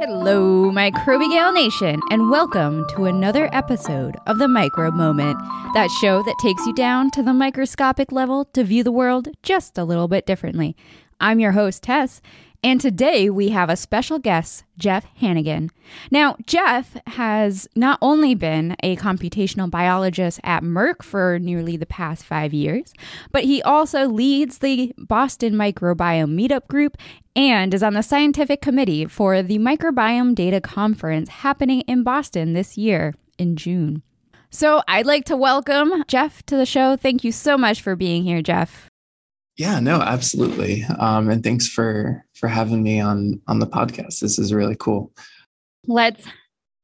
[0.00, 5.38] Hello, Microbigale Nation, and welcome to another episode of the Micro Moment,
[5.74, 9.78] that show that takes you down to the microscopic level to view the world just
[9.78, 10.76] a little bit differently.
[11.20, 12.20] I'm your host, Tess,
[12.62, 15.70] and today we have a special guest, Jeff Hannigan.
[16.10, 22.24] Now, Jeff has not only been a computational biologist at Merck for nearly the past
[22.24, 22.92] five years,
[23.30, 26.96] but he also leads the Boston Microbiome Meetup Group
[27.36, 32.76] and is on the scientific committee for the Microbiome Data Conference happening in Boston this
[32.76, 34.02] year in June.
[34.50, 36.96] So I'd like to welcome Jeff to the show.
[36.96, 38.87] Thank you so much for being here, Jeff.
[39.58, 40.84] Yeah, no, absolutely.
[40.84, 44.20] Um, and thanks for for having me on on the podcast.
[44.20, 45.12] This is really cool.
[45.86, 46.24] Let's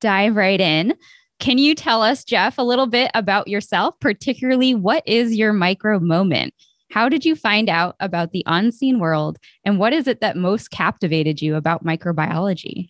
[0.01, 0.95] dive right in.
[1.38, 6.01] Can you tell us, Jeff, a little bit about yourself, particularly what is your micro
[6.01, 6.52] moment?
[6.90, 10.73] How did you find out about the unseen world, and what is it that most
[10.73, 12.88] captivated you about microbiology?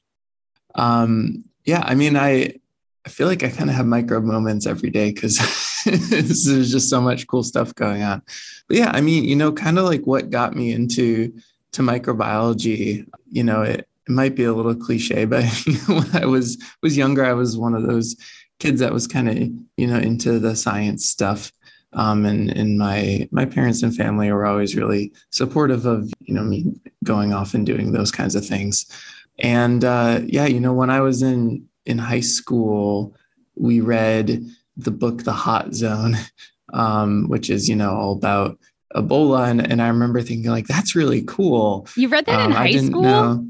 [0.76, 2.54] Um, yeah, I mean, I
[3.04, 5.38] I feel like I kind of have micro moments every day because
[6.08, 8.22] there's just so much cool stuff going on.
[8.68, 11.32] But yeah, I mean, you know, kind of like what got me into
[11.72, 15.44] to microbiology, you know, it, it might be a little cliche, but
[15.86, 18.16] when I was was younger, I was one of those
[18.58, 19.36] kids that was kind of,
[19.76, 21.52] you know, into the science stuff.
[21.92, 26.42] Um, and and my my parents and family were always really supportive of you know
[26.42, 26.72] me
[27.04, 28.86] going off and doing those kinds of things.
[29.38, 33.14] And uh, yeah, you know, when I was in in high school,
[33.54, 34.44] we read
[34.76, 36.16] the book The Hot Zone,
[36.72, 38.58] um, which is, you know, all about
[38.94, 39.50] Ebola.
[39.50, 41.88] And, and I remember thinking, like, that's really cool.
[41.96, 43.02] You read that um, in high school?
[43.02, 43.46] Know.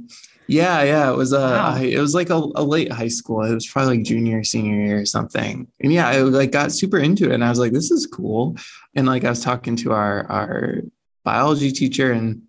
[0.46, 1.10] Yeah, yeah.
[1.10, 1.76] It was a wow.
[1.76, 3.42] it was like a, a, late high school.
[3.44, 5.66] It was probably like junior, senior year or something.
[5.80, 8.56] And yeah, I like got super into it and I was like, this is cool.
[8.94, 10.82] And like I was talking to our our
[11.24, 12.42] biology teacher and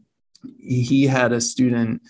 [0.60, 2.02] he had a student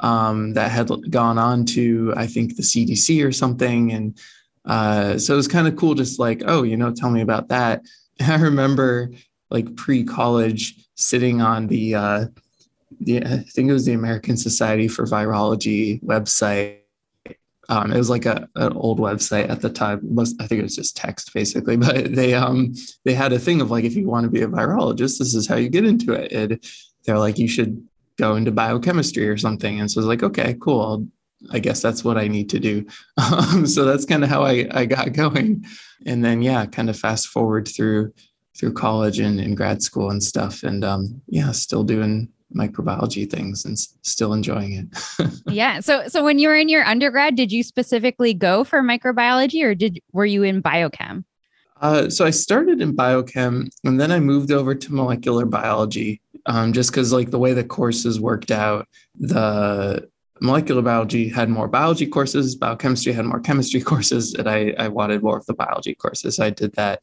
[0.00, 3.92] um, that had gone on to I think the CDC or something.
[3.92, 4.18] And
[4.64, 7.48] uh, so it was kind of cool, just like, oh, you know, tell me about
[7.48, 7.82] that.
[8.20, 9.10] I remember
[9.50, 12.26] like pre college sitting on the, uh,
[13.00, 16.78] the, I think it was the American Society for Virology website.
[17.68, 20.16] Um, it was like a, an old website at the time.
[20.18, 22.74] I think it was just text basically, but they um
[23.04, 25.46] they had a thing of like if you want to be a virologist, this is
[25.46, 26.30] how you get into it.
[26.32, 26.62] And
[27.04, 27.82] they're like you should
[28.16, 29.80] go into biochemistry or something.
[29.80, 30.80] And so I was like, okay, cool.
[30.80, 31.06] I'll
[31.50, 32.86] I guess that's what I need to do.
[33.18, 35.64] Um, so that's kind of how I, I got going.
[36.06, 38.12] And then, yeah, kind of fast forward through
[38.56, 40.62] through college and, and grad school and stuff.
[40.62, 45.40] And um, yeah, still doing microbiology things and still enjoying it.
[45.46, 45.80] yeah.
[45.80, 49.74] So so when you were in your undergrad, did you specifically go for microbiology or
[49.74, 51.24] did were you in biochem?
[51.80, 56.72] Uh, so I started in biochem and then I moved over to molecular biology um,
[56.72, 58.88] just because like the way the courses worked out,
[59.18, 60.08] the
[60.44, 65.22] molecular biology had more biology courses, biochemistry had more chemistry courses, and I, I wanted
[65.22, 66.38] more of the biology courses.
[66.38, 67.00] I did that.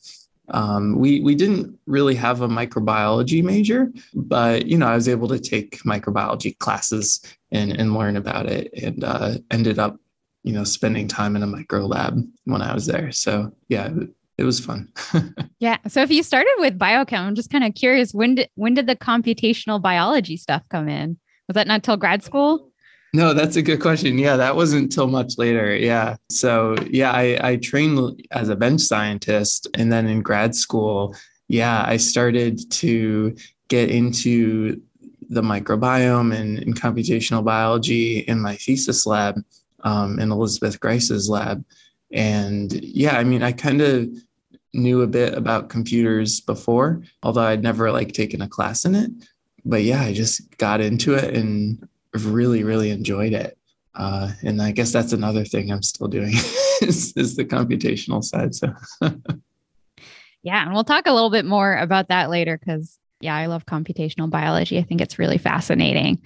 [0.50, 5.28] Um, we we didn't really have a microbiology major, but you know I was able
[5.29, 7.22] to take microbiology classes
[7.52, 9.97] and and learn about it, and uh, ended up
[10.44, 13.12] you know spending time in a micro lab when I was there.
[13.12, 13.90] So yeah,
[14.38, 14.91] it was fun.
[15.59, 15.78] yeah.
[15.88, 18.88] So if you started with biochem, I'm just kind of curious when did when did
[18.88, 21.18] the computational biology stuff come in?
[21.47, 22.71] Was that not till grad school?
[23.14, 24.18] No, that's a good question.
[24.18, 25.76] Yeah, that wasn't until much later.
[25.76, 26.16] Yeah.
[26.30, 29.68] So, yeah, I, I trained as a bench scientist.
[29.74, 31.16] And then in grad school,
[31.50, 33.36] yeah, I started to
[33.68, 34.82] get into
[35.30, 39.42] the microbiome and, and computational biology in my thesis lab
[39.82, 41.66] um, in Elizabeth Grice's lab.
[42.14, 44.10] And yeah, I mean, I kind of
[44.74, 49.12] knew a bit about computers before, although I'd never like taken a class in it.
[49.66, 53.58] But yeah, I just got into it and really, really enjoyed it.
[53.94, 56.34] Uh, and I guess that's another thing I'm still doing
[56.82, 58.56] is, is the computational side.
[58.56, 58.74] So,
[60.44, 63.66] yeah, and we'll talk a little bit more about that later because, yeah, I love
[63.66, 64.78] computational biology.
[64.78, 66.22] I think it's really fascinating.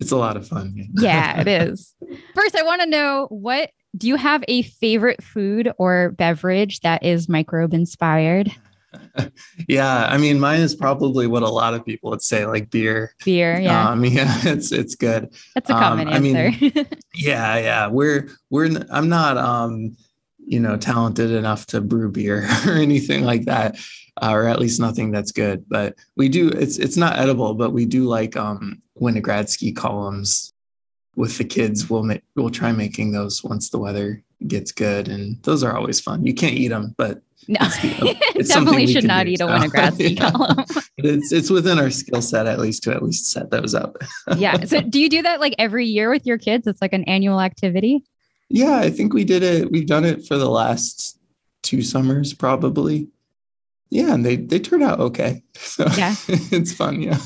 [0.00, 0.74] It's a lot of fun.
[0.94, 1.94] yeah, it is.
[2.34, 7.04] First, I want to know what do you have a favorite food or beverage that
[7.04, 8.52] is microbe inspired?
[9.68, 13.14] yeah, I mean, mine is probably what a lot of people would say, like beer.
[13.24, 13.90] Beer, yeah.
[13.90, 15.34] Um, yeah, it's it's good.
[15.54, 16.38] That's a common um, answer.
[16.38, 17.86] I mean, yeah, yeah.
[17.88, 19.96] We're we're I'm not um,
[20.48, 23.76] you know, talented enough to brew beer or anything like that,
[24.22, 25.64] uh, or at least nothing that's good.
[25.68, 26.48] But we do.
[26.48, 30.52] It's it's not edible, but we do like um Winogradsky columns
[31.14, 31.90] with the kids.
[31.90, 36.00] We'll make we'll try making those once the weather gets good, and those are always
[36.00, 36.24] fun.
[36.24, 37.60] You can't eat them, but no,
[38.34, 39.48] definitely should not do, eat so.
[39.48, 40.30] a Winogradski yeah.
[40.30, 40.64] column.
[40.98, 43.96] it's it's within our skill set at least to at least set those up.
[44.36, 44.64] yeah.
[44.64, 46.66] So do you do that like every year with your kids?
[46.66, 48.04] It's like an annual activity.
[48.50, 49.72] Yeah, I think we did it.
[49.72, 51.18] We've done it for the last
[51.62, 53.08] two summers, probably.
[53.88, 55.42] Yeah, and they they turn out okay.
[55.56, 57.00] So yeah, it's fun.
[57.00, 57.18] Yeah.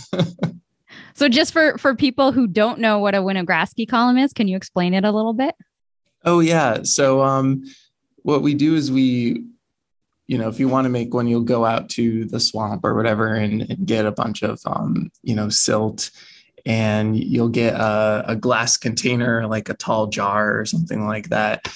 [1.14, 4.56] so just for for people who don't know what a Winograsky column is, can you
[4.56, 5.56] explain it a little bit?
[6.24, 6.84] Oh yeah.
[6.84, 7.64] So um,
[8.18, 9.44] what we do is we
[10.32, 12.94] you know, if you want to make one, you'll go out to the swamp or
[12.94, 16.10] whatever and, and get a bunch of, um, you know, silt
[16.64, 21.70] and you'll get a, a, glass container, like a tall jar or something like that.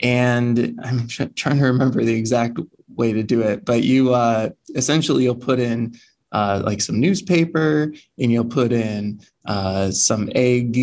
[0.00, 2.58] And I'm tr- trying to remember the exact
[2.94, 5.94] way to do it, but you uh, essentially you'll put in
[6.30, 10.76] uh, like some newspaper and you'll put in uh, some egg.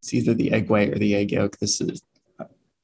[0.00, 1.58] It's either the egg white or the egg yolk.
[1.58, 2.00] This is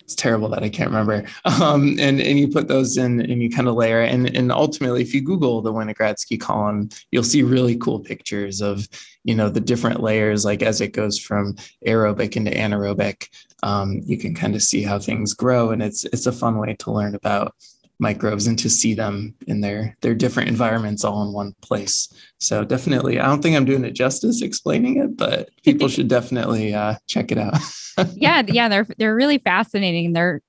[0.04, 1.24] it's terrible that I can't remember.
[1.44, 4.00] Um, and and you put those in and you kind of layer.
[4.00, 8.88] And and ultimately, if you Google the Winogradski column, you'll see really cool pictures of
[9.22, 10.44] you know the different layers.
[10.44, 11.56] Like as it goes from
[11.86, 13.28] aerobic into anaerobic,
[13.62, 16.74] um, you can kind of see how things grow, and it's it's a fun way
[16.74, 17.54] to learn about
[17.98, 22.12] microbes and to see them in their their different environments all in one place.
[22.40, 26.74] So definitely, I don't think I'm doing it justice explaining it, but people should definitely
[26.74, 27.54] uh, check it out.
[28.14, 30.12] yeah, yeah, they're they're really fascinating.
[30.12, 30.40] They're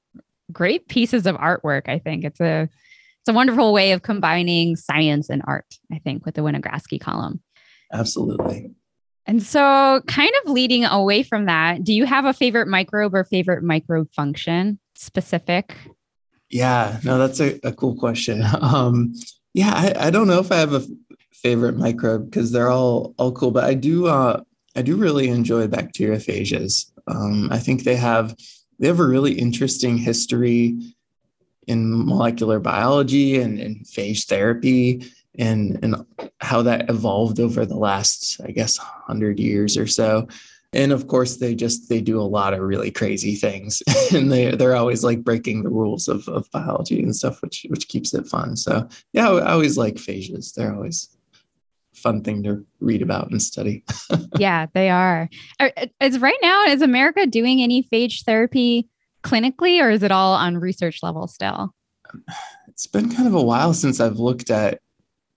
[0.51, 1.87] great pieces of artwork.
[1.87, 5.65] I think it's a it's a wonderful way of combining science and art.
[5.91, 7.41] I think with the Winograsky column.
[7.93, 8.71] Absolutely.
[9.27, 13.23] And so, kind of leading away from that, do you have a favorite microbe or
[13.23, 15.75] favorite microbe function specific
[16.55, 18.41] yeah, no, that's a, a cool question.
[18.61, 19.13] Um,
[19.53, 20.85] yeah, I, I don't know if I have a
[21.31, 24.41] favorite microbe because they're all all cool, but I do uh,
[24.75, 26.91] I do really enjoy bacteriophages.
[27.07, 28.35] Um, I think they have
[28.79, 30.77] they have a really interesting history
[31.67, 35.05] in molecular biology and, and phage therapy
[35.37, 36.05] and and
[36.39, 40.27] how that evolved over the last I guess hundred years or so
[40.75, 43.81] and of course they just they do a lot of really crazy things.
[44.13, 47.87] And they they're always like breaking the rules of, of biology and stuff which which
[47.87, 48.55] keeps it fun.
[48.55, 50.53] So yeah i always like phages.
[50.53, 51.09] They're always
[51.93, 53.83] fun thing to read about and study.
[54.37, 55.29] Yeah they are.
[55.99, 58.89] Is right now is america doing any phage therapy
[59.23, 61.73] clinically or is it all on research level still?
[62.67, 64.81] It's been kind of a while since i've looked at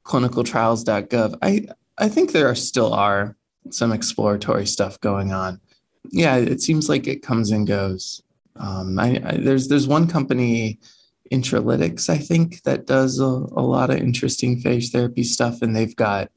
[0.04, 3.37] clinicaltrials.gov i i think there are still are
[3.74, 5.60] some exploratory stuff going on.
[6.10, 8.22] Yeah, it seems like it comes and goes.
[8.56, 10.78] Um, I, I, there's there's one company,
[11.32, 15.94] Intralytics, I think, that does a, a, lot of interesting phage therapy stuff, and they've
[15.94, 16.30] got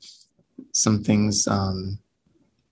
[0.73, 1.47] some things.
[1.47, 1.97] Um,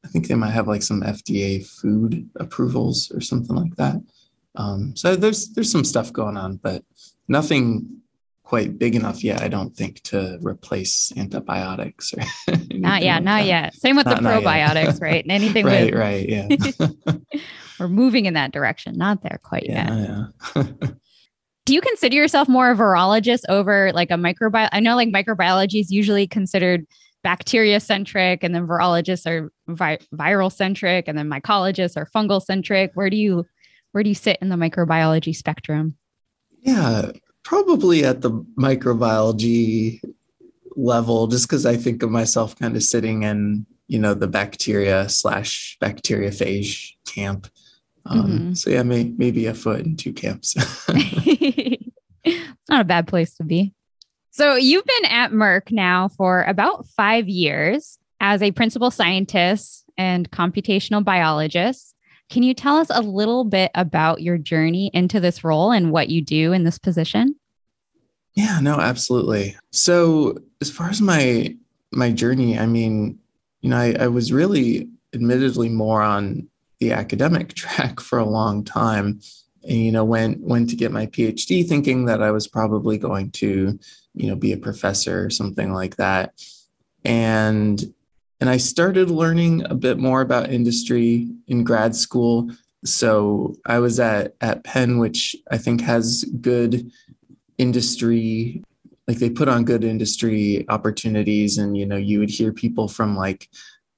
[0.03, 3.95] I think they might have like some FDA food approvals or something like that.
[4.55, 6.83] Um, so there's there's some stuff going on, but
[7.27, 7.98] nothing
[8.49, 12.15] quite big enough yet, I don't think, to replace antibiotics.
[12.15, 12.23] Or
[12.71, 13.45] not yet, like not that.
[13.45, 13.75] yet.
[13.75, 15.23] Same with not, the probiotics, right?
[15.23, 16.47] And anything right, with, right, yeah.
[17.79, 20.25] we're moving in that direction, not there quite yeah,
[20.55, 20.65] yet.
[20.65, 20.65] Yeah.
[21.67, 24.69] Do you consider yourself more a virologist over like a microbiology?
[24.71, 26.87] I know like microbiology is usually considered
[27.21, 32.89] bacteria centric, and then virologists are vi- viral centric, and then mycologists are fungal centric.
[32.95, 33.45] Where do you
[33.91, 35.97] where do you sit in the microbiology spectrum?
[36.63, 37.11] Yeah,
[37.49, 38.29] probably at the
[38.59, 39.99] microbiology
[40.75, 45.09] level, just because I think of myself kind of sitting in, you know, the bacteria
[45.09, 47.47] slash bacteriophage camp.
[48.05, 48.53] Um, mm-hmm.
[48.53, 50.55] So yeah, may, maybe a foot in two camps.
[50.89, 53.73] it's not a bad place to be.
[54.29, 60.29] So you've been at Merck now for about five years as a principal scientist and
[60.29, 61.95] computational biologist.
[62.29, 66.09] Can you tell us a little bit about your journey into this role and what
[66.09, 67.38] you do in this position?
[68.35, 69.55] Yeah, no, absolutely.
[69.71, 71.55] So as far as my
[71.91, 73.19] my journey, I mean,
[73.61, 76.47] you know, I, I was really admittedly more on
[76.79, 79.19] the academic track for a long time.
[79.63, 83.31] And, you know, went went to get my PhD thinking that I was probably going
[83.31, 83.77] to,
[84.13, 86.33] you know, be a professor or something like that.
[87.03, 87.81] And
[88.39, 92.49] and I started learning a bit more about industry in grad school.
[92.85, 96.89] So I was at at Penn, which I think has good
[97.59, 98.63] industry
[99.07, 103.15] like they put on good industry opportunities and you know you would hear people from
[103.15, 103.49] like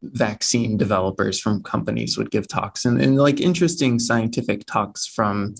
[0.03, 5.53] vaccine developers from companies would give talks and, and like interesting scientific talks from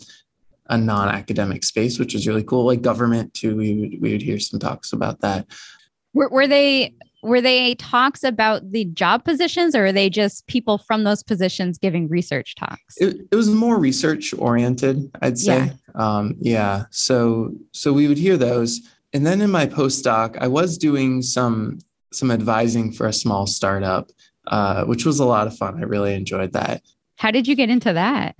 [0.67, 4.39] a non-academic space which is really cool like government too we would we would hear
[4.39, 5.45] some talks about that.
[6.13, 6.93] Were, were they
[7.23, 11.77] were they talks about the job positions or are they just people from those positions
[11.77, 12.97] giving research talks?
[12.97, 15.65] It, it was more research oriented i'd say.
[15.65, 15.73] Yeah.
[15.95, 16.85] Um, yeah.
[16.91, 18.81] So so we would hear those.
[19.13, 21.79] And then in my postdoc i was doing some
[22.11, 24.11] some advising for a small startup
[24.47, 25.77] uh, which was a lot of fun.
[25.77, 26.81] I really enjoyed that.
[27.15, 28.35] How did you get into that?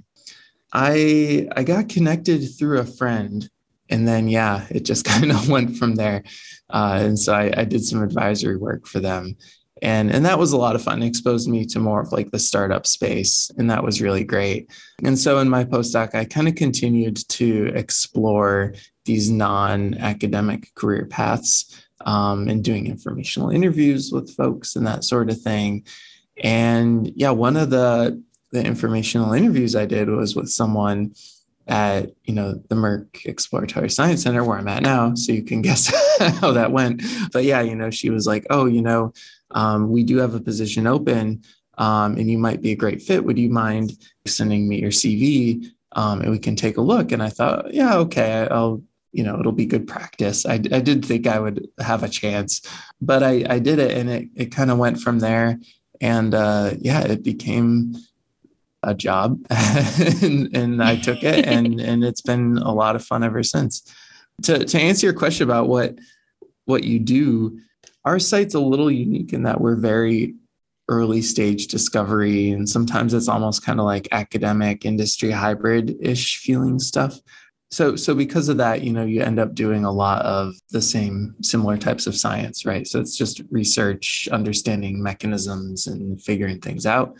[0.74, 3.50] I i got connected through a friend
[3.92, 6.24] and then yeah it just kind of went from there.
[6.70, 9.36] Uh, and so I, I, did some advisory work for them.
[9.82, 11.04] And and that was a lot of fun.
[11.04, 14.72] It exposed me to more of like the startup space and that was really great.
[15.04, 18.74] And so in my postdoc i kind of continued to explore
[19.06, 25.42] these non-academic career paths um, and doing informational interviews with folks and that sort of
[25.42, 25.84] thing.
[26.44, 28.22] And yeah one of the
[28.52, 31.14] the informational interviews i did was with someone
[31.72, 35.62] at you know the Merck Exploratory Science Center where I'm at now, so you can
[35.68, 35.88] guess
[36.40, 37.02] how that went.
[37.32, 39.14] But yeah, you know, she was like, "Oh, you know,
[39.52, 41.44] um, we do have a position open,
[41.78, 43.24] um, and you might be a great fit.
[43.24, 43.98] Would you mind
[44.28, 47.96] sending me your CV, um, and we can take a look?" And I thought, "Yeah,
[47.98, 50.46] okay, I'll." You know, it'll be good practice.
[50.46, 52.62] I, I did think I would have a chance,
[53.02, 55.60] but I, I did it, and it it kind of went from there.
[56.00, 57.94] And uh, yeah, it became
[58.84, 63.24] a job and, and, I took it and and it's been a lot of fun
[63.24, 63.94] ever since.
[64.44, 66.00] To to answer your question about what
[66.66, 67.60] what you do,
[68.06, 70.36] our site's a little unique in that we're very
[70.90, 77.18] early stage discovery and sometimes it's almost kind of like academic industry hybrid-ish feeling stuff.
[77.70, 80.82] So so because of that, you know, you end up doing a lot of the
[80.82, 82.86] same similar types of science, right?
[82.88, 87.16] So it's just research, understanding mechanisms and figuring things out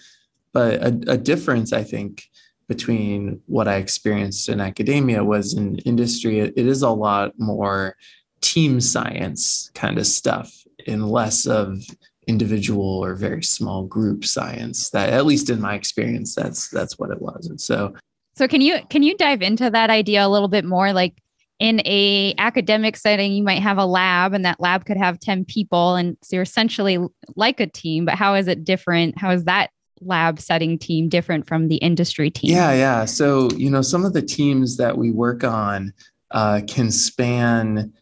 [0.54, 2.24] but a, a difference, I think,
[2.68, 7.98] between what I experienced in academia was in industry, it, is a lot more
[8.40, 10.52] team science kind of stuff
[10.88, 11.84] and less of
[12.28, 17.12] individual or very small group science that at least in my experience that's that's what
[17.12, 17.48] it was.
[17.48, 17.94] And so
[18.36, 20.94] so can you can you dive into that idea a little bit more?
[20.94, 21.22] Like
[21.60, 25.46] in a academic setting you might have a lab and that lab could have 10
[25.46, 26.98] people and so you're essentially
[27.36, 29.18] like a team but how is it different?
[29.18, 32.52] How is that lab setting team different from the industry team?
[32.52, 33.06] Yeah, yeah.
[33.06, 35.94] So, you know, some of the teams that we work on
[36.32, 37.94] uh, can span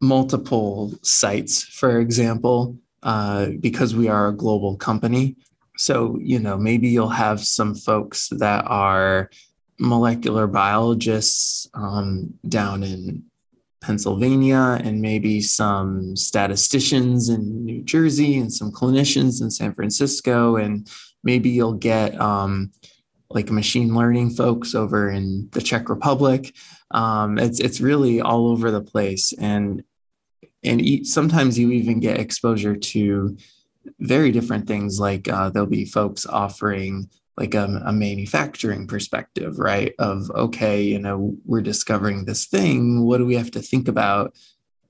[0.00, 5.36] multiple sites, for example, uh, because we are a global company.
[5.76, 9.30] So, you know, maybe you'll have some folks that are
[9.78, 13.24] molecular biologists um, down in
[13.82, 20.88] Pennsylvania and maybe some statisticians in New Jersey and some clinicians in San Francisco and
[21.24, 22.72] maybe you'll get um,
[23.30, 26.54] like machine learning folks over in the Czech Republic.
[26.90, 29.82] Um, it's it's really all over the place, and
[30.62, 33.36] and sometimes you even get exposure to
[34.00, 35.00] very different things.
[35.00, 39.94] Like uh, there'll be folks offering like a, a, manufacturing perspective, right?
[39.98, 43.04] Of okay, you know, we're discovering this thing.
[43.04, 44.34] What do we have to think about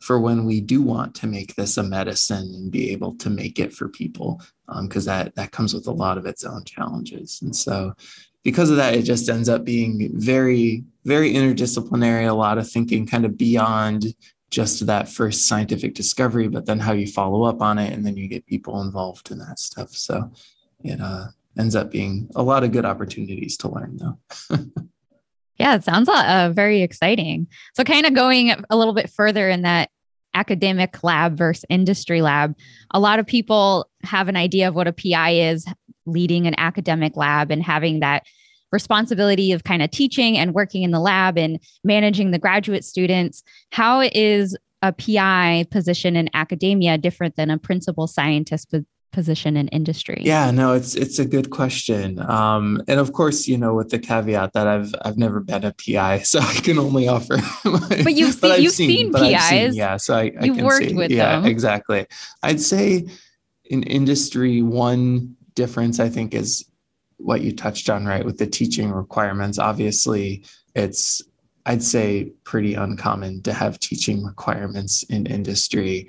[0.02, 3.60] for when we do want to make this a medicine and be able to make
[3.60, 4.42] it for people
[4.82, 7.92] because um, that that comes with a lot of its own challenges and so
[8.42, 13.06] because of that it just ends up being very very interdisciplinary a lot of thinking
[13.06, 14.06] kind of beyond
[14.50, 18.16] just that first scientific discovery but then how you follow up on it and then
[18.16, 20.30] you get people involved in that stuff so
[20.84, 21.26] it uh,
[21.58, 24.56] ends up being a lot of good opportunities to learn though
[25.58, 27.46] Yeah, it sounds uh, very exciting.
[27.74, 29.90] So, kind of going a little bit further in that
[30.34, 32.56] academic lab versus industry lab,
[32.92, 35.66] a lot of people have an idea of what a PI is
[36.06, 38.24] leading an academic lab and having that
[38.72, 43.42] responsibility of kind of teaching and working in the lab and managing the graduate students.
[43.70, 48.70] How is a PI position in academia different than a principal scientist
[49.12, 50.18] position in industry?
[50.20, 52.18] Yeah, no, it's it's a good question.
[52.18, 55.72] Um, and of course, you know, with the caveat that I've I've never been a
[55.72, 57.36] PI, so I can only offer.
[57.64, 59.48] My, but you've seen, you've seen, seen PIs.
[59.48, 61.46] Seen, yeah, so I, you've I worked say, with yeah, them.
[61.46, 62.06] exactly.
[62.42, 63.06] I'd say
[63.66, 66.64] in industry, one difference I think is
[67.18, 69.58] what you touched on, right, with the teaching requirements.
[69.58, 71.22] Obviously, it's
[71.66, 76.08] I'd say pretty uncommon to have teaching requirements in industry.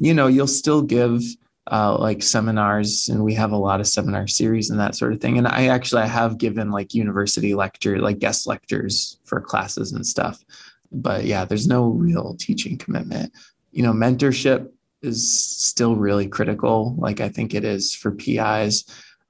[0.00, 1.22] You know, you'll still give
[1.70, 5.20] uh, like seminars and we have a lot of seminar series and that sort of
[5.20, 5.38] thing.
[5.38, 10.06] And i actually i have given like university lecture like guest lectures for classes and
[10.06, 10.44] stuff.
[10.92, 13.32] But yeah there's no real teaching commitment.
[13.72, 14.70] You know mentorship
[15.02, 18.84] is still really critical like i think it is for pis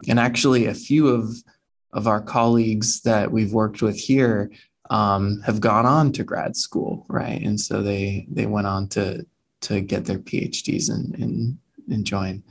[0.09, 1.35] and actually a few of
[1.93, 4.50] of our colleagues that we've worked with here
[4.91, 7.41] um, have gone on to grad school right?
[7.43, 9.26] And so they they went on to
[9.62, 12.43] to get their phds in in and join.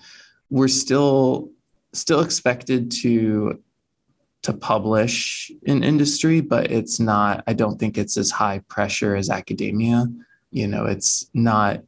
[0.49, 1.49] We're still
[1.93, 3.59] still expected to
[4.43, 9.29] to publish in industry, but it's not, I don't think it's as high pressure as
[9.29, 10.05] academia.
[10.51, 11.81] You know, it's not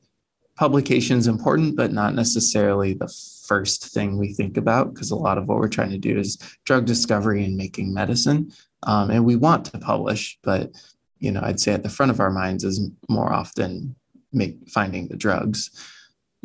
[0.55, 3.13] publication is important, but not necessarily the
[3.45, 6.37] first thing we think about because a lot of what we're trying to do is
[6.63, 8.49] drug discovery and making medicine.
[8.83, 10.71] Um, and we want to publish, but
[11.19, 13.95] you know, I'd say at the front of our minds is more often
[14.31, 15.71] make finding the drugs.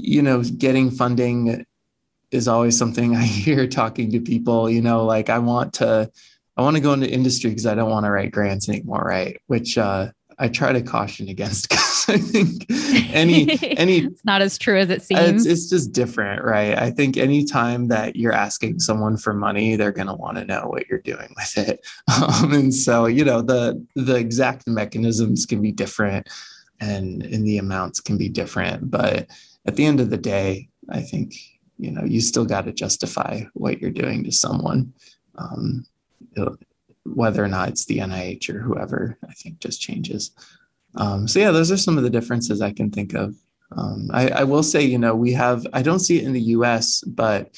[0.03, 1.65] You know, getting funding
[2.31, 6.11] is always something I hear talking to people, you know, like I want to
[6.57, 9.41] I want to go into industry because I don't want to write grants anymore, right?
[9.47, 12.67] Which uh, I try to caution against because I think
[13.15, 15.47] any any it's not as true as it seems.
[15.47, 16.77] It's, it's just different, right?
[16.77, 20.67] I think anytime that you're asking someone for money, they're going to want to know
[20.67, 25.61] what you're doing with it, um, and so you know the the exact mechanisms can
[25.61, 26.29] be different,
[26.81, 29.29] and and the amounts can be different, but
[29.67, 31.35] at the end of the day, I think
[31.81, 34.93] you know you still got to justify what you're doing to someone
[35.39, 35.87] um,
[37.05, 40.33] whether or not it's the nih or whoever i think just changes.
[40.97, 43.35] Um, so yeah those are some of the differences i can think of.
[43.77, 46.41] Um, I, I will say you know we have i don't see it in the
[46.41, 47.55] us but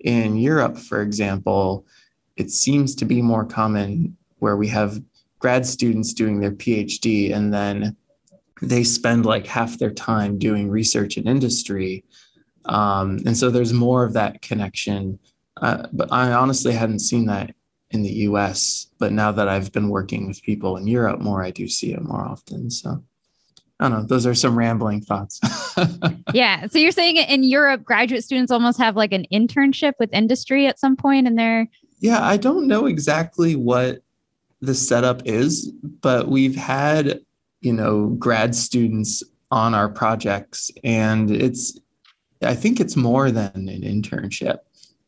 [0.00, 1.84] in europe for example
[2.36, 5.02] it seems to be more common where we have
[5.40, 7.96] grad students doing their phd and then
[8.62, 12.04] they spend like half their time doing research in industry
[12.68, 15.18] um, and so there's more of that connection.
[15.60, 17.54] Uh, but I honestly hadn't seen that
[17.90, 18.88] in the US.
[18.98, 22.02] But now that I've been working with people in Europe more, I do see it
[22.02, 22.70] more often.
[22.70, 23.02] So
[23.78, 24.06] I don't know.
[24.06, 25.40] Those are some rambling thoughts.
[26.34, 26.66] yeah.
[26.66, 30.78] So you're saying in Europe, graduate students almost have like an internship with industry at
[30.78, 31.68] some and they're.
[32.00, 32.24] Yeah.
[32.24, 34.00] I don't know exactly what
[34.60, 35.70] the setup is,
[36.00, 37.20] but we've had,
[37.66, 41.80] you know, grad students on our projects and it's
[42.40, 44.58] I think it's more than an internship.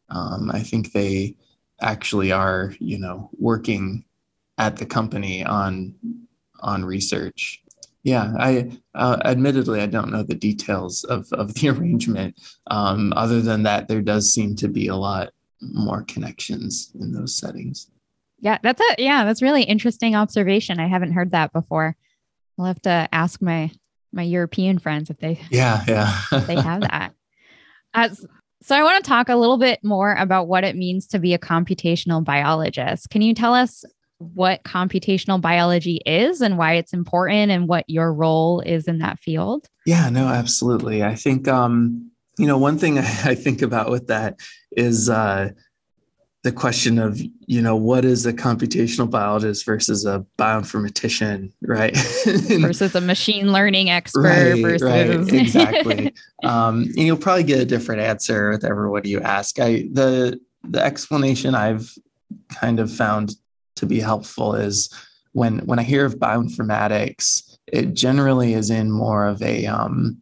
[0.08, 1.36] Um, I think they
[1.80, 4.04] actually are, you know, working
[4.56, 5.94] at the company on
[6.60, 7.62] on research.
[8.02, 12.40] Yeah, I uh, admittedly I don't know the details of of the arrangement.
[12.72, 15.30] Um, other than that, there does seem to be a lot
[15.61, 17.88] more connections in those settings.
[18.40, 20.80] Yeah, that's a yeah, that's really interesting observation.
[20.80, 21.96] I haven't heard that before.
[22.59, 23.71] I'll have to ask my
[24.12, 27.12] my European friends if they yeah yeah they have that.
[27.94, 28.25] As,
[28.62, 31.33] so I want to talk a little bit more about what it means to be
[31.33, 33.11] a computational biologist.
[33.11, 33.85] Can you tell us
[34.18, 39.21] what computational biology is and why it's important and what your role is in that
[39.21, 39.68] field?
[39.87, 41.05] Yeah, no, absolutely.
[41.05, 44.40] I think um, you know, one thing I think about with that
[44.73, 45.51] is uh
[46.48, 51.94] the question of you know what is a computational biologist versus a bioinformatician right?
[52.61, 56.14] Versus a machine learning expert right, versus right, exactly.
[56.42, 59.58] Um, and you'll probably get a different answer with everyone you ask.
[59.61, 61.94] I the the explanation i've
[62.48, 63.37] kind of found
[63.76, 64.92] to be helpful is
[65.32, 70.18] when when i hear of bioinformatics it generally is in more of a um,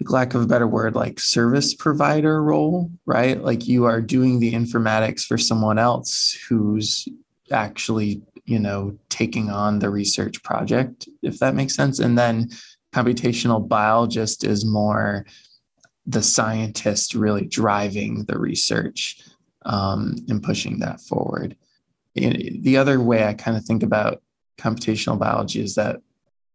[0.00, 3.42] lack of a better word, like service provider role, right?
[3.42, 7.08] Like you are doing the informatics for someone else who's
[7.50, 11.98] actually, you know, taking on the research project, if that makes sense.
[11.98, 12.50] And then
[12.92, 15.26] computational biologist is more
[16.06, 19.20] the scientist really driving the research
[19.64, 21.56] um, and pushing that forward.
[22.14, 24.22] The other way I kind of think about
[24.58, 26.00] computational biology is that,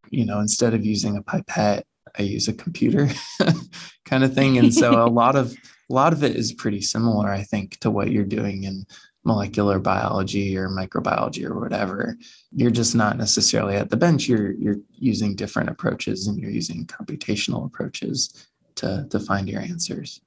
[0.09, 1.85] you know, instead of using a pipette,
[2.17, 3.09] I use a computer
[4.05, 4.57] kind of thing.
[4.57, 5.55] And so a lot of
[5.89, 8.85] a lot of it is pretty similar, I think, to what you're doing in
[9.23, 12.17] molecular biology or microbiology or whatever.
[12.51, 14.27] You're just not necessarily at the bench.
[14.27, 20.21] You're you're using different approaches and you're using computational approaches to to find your answers.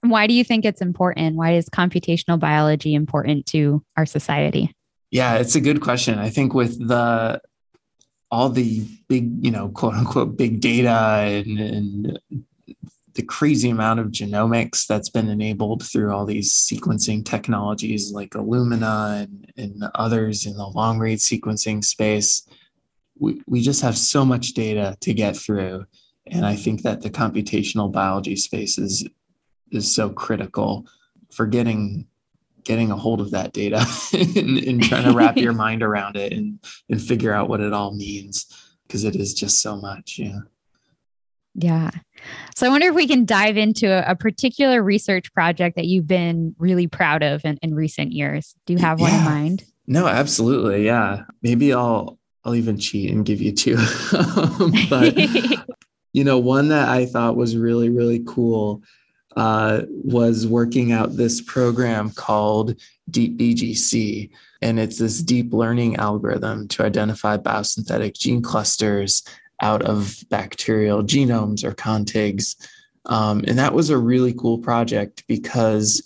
[0.00, 1.36] Why do you think it's important?
[1.36, 4.74] Why is computational biology important to our society?
[5.10, 6.18] Yeah, it's a good question.
[6.18, 7.40] I think with the
[8.34, 12.18] all the big, you know, quote unquote, big data and, and
[13.14, 19.22] the crazy amount of genomics that's been enabled through all these sequencing technologies like Illumina
[19.22, 22.44] and, and others in the long read sequencing space.
[23.20, 25.84] We, we just have so much data to get through.
[26.26, 29.06] And I think that the computational biology space is,
[29.70, 30.86] is so critical
[31.30, 32.08] for getting
[32.64, 36.32] getting a hold of that data and, and trying to wrap your mind around it
[36.32, 38.46] and, and figure out what it all means
[38.86, 40.18] because it is just so much.
[40.18, 40.40] Yeah.
[41.54, 41.90] Yeah.
[42.56, 46.06] So I wonder if we can dive into a, a particular research project that you've
[46.06, 48.54] been really proud of in, in recent years.
[48.66, 49.18] Do you have one yeah.
[49.18, 49.64] in mind?
[49.86, 50.84] No, absolutely.
[50.84, 51.24] Yeah.
[51.42, 53.76] Maybe I'll I'll even cheat and give you two.
[54.90, 55.16] but
[56.12, 58.82] you know, one that I thought was really, really cool
[59.36, 62.76] uh, was working out this program called
[63.10, 64.30] Deep BGC.
[64.62, 69.22] And it's this deep learning algorithm to identify biosynthetic gene clusters
[69.60, 72.56] out of bacterial genomes or contigs.
[73.06, 76.02] Um, and that was a really cool project because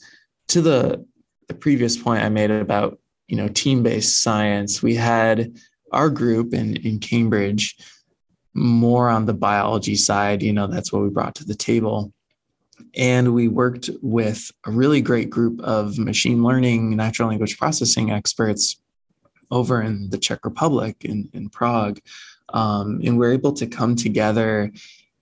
[0.49, 1.05] to the,
[1.47, 5.55] the previous point I made about you know team-based science, we had
[5.93, 7.77] our group in, in Cambridge
[8.55, 12.13] more on the biology side, you know, that's what we brought to the table.
[12.99, 18.81] And we worked with a really great group of machine learning, natural language processing experts
[19.51, 22.01] over in the Czech Republic, in, in Prague.
[22.51, 24.73] Um, and we're able to come together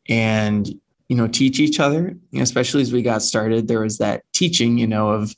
[0.09, 0.69] and,
[1.09, 4.87] you know, teach each other, especially as we got started, there was that teaching, you
[4.87, 5.35] know, of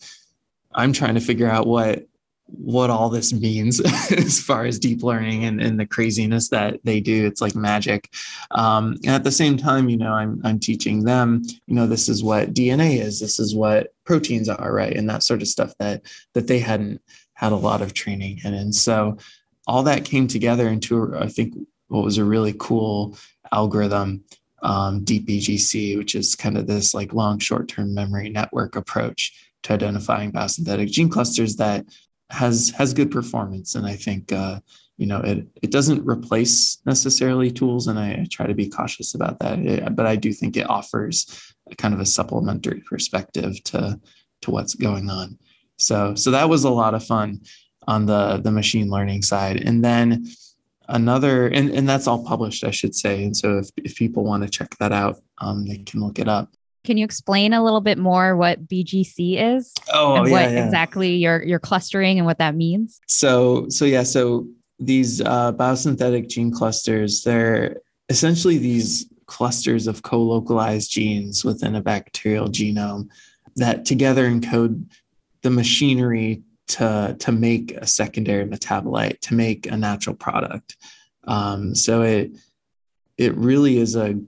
[0.75, 2.07] I'm trying to figure out what
[2.49, 3.81] what all this means
[4.11, 7.27] as far as deep learning and, and the craziness that they do.
[7.27, 8.11] It's like magic.
[8.51, 12.09] Um, and at the same time, you know, I'm, I'm teaching them, you know, this
[12.09, 14.97] is what DNA is, this is what proteins are, right?
[14.97, 17.03] And that sort of stuff that, that they hadn't
[17.35, 18.55] had a lot of training in.
[18.55, 19.19] And so
[19.67, 21.55] all that came together into, I think,
[21.89, 23.17] what was a really cool
[23.53, 24.25] algorithm,
[24.63, 29.33] um, DeepBGC, which is kind of this like long short-term memory network approach
[29.63, 31.85] to identifying biosynthetic gene clusters that
[32.31, 34.61] has has good performance, and I think uh,
[34.97, 39.39] you know it it doesn't replace necessarily tools, and I, try to be cautious about
[39.41, 39.59] that.
[39.59, 44.01] It, but I do think it offers a kind of a supplementary perspective to
[44.43, 45.39] to what's going on.
[45.77, 47.41] So so that was a lot of fun
[47.87, 50.27] on the the machine learning side, and then
[50.89, 54.43] another and, and that's all published i should say and so if, if people want
[54.43, 56.51] to check that out um, they can look it up
[56.89, 59.75] can you explain a little bit more what BGC is?
[59.93, 60.65] Oh, and yeah, what yeah.
[60.65, 62.99] exactly you're you're clustering and what that means?
[63.07, 64.47] So so yeah, so
[64.81, 67.77] these uh, biosynthetic gene clusters, they're
[68.09, 73.11] essentially these clusters of co-localized genes within a bacterial genome
[73.57, 74.83] that together encode
[75.43, 80.79] the machinery to, to make a secondary metabolite, to make a natural product.
[81.25, 82.31] Um, so it
[83.19, 84.19] it really is a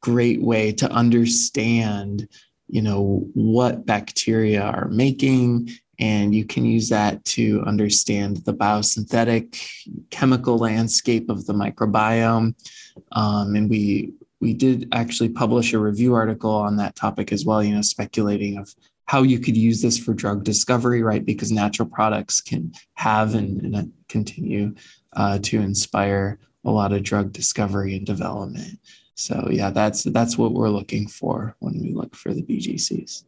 [0.00, 2.28] great way to understand
[2.70, 5.70] you know what bacteria are making.
[5.98, 9.60] And you can use that to understand the biosynthetic
[10.08, 12.54] chemical landscape of the microbiome.
[13.12, 17.62] Um, and we we did actually publish a review article on that topic as well
[17.62, 21.26] you know speculating of how you could use this for drug discovery right?
[21.26, 24.74] Because natural products can have and, and continue
[25.14, 28.78] uh, to inspire a lot of drug discovery and development
[29.20, 33.24] so yeah, that's that's what we're looking for when we look for the BGCs.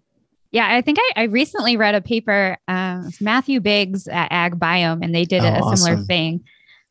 [0.51, 5.03] Yeah, I think I, I recently read a paper, uh, Matthew Biggs at Ag Biome,
[5.03, 6.07] and they did Oh, a, a similar awesome.
[6.07, 6.45] thing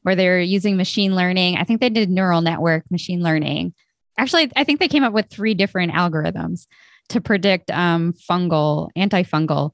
[0.03, 1.57] where they're using machine learning.
[1.57, 3.73] I think they did neural network machine learning.
[4.17, 6.65] Actually, I think they came up with three different algorithms
[7.09, 9.71] to predict um, fungal, antifungal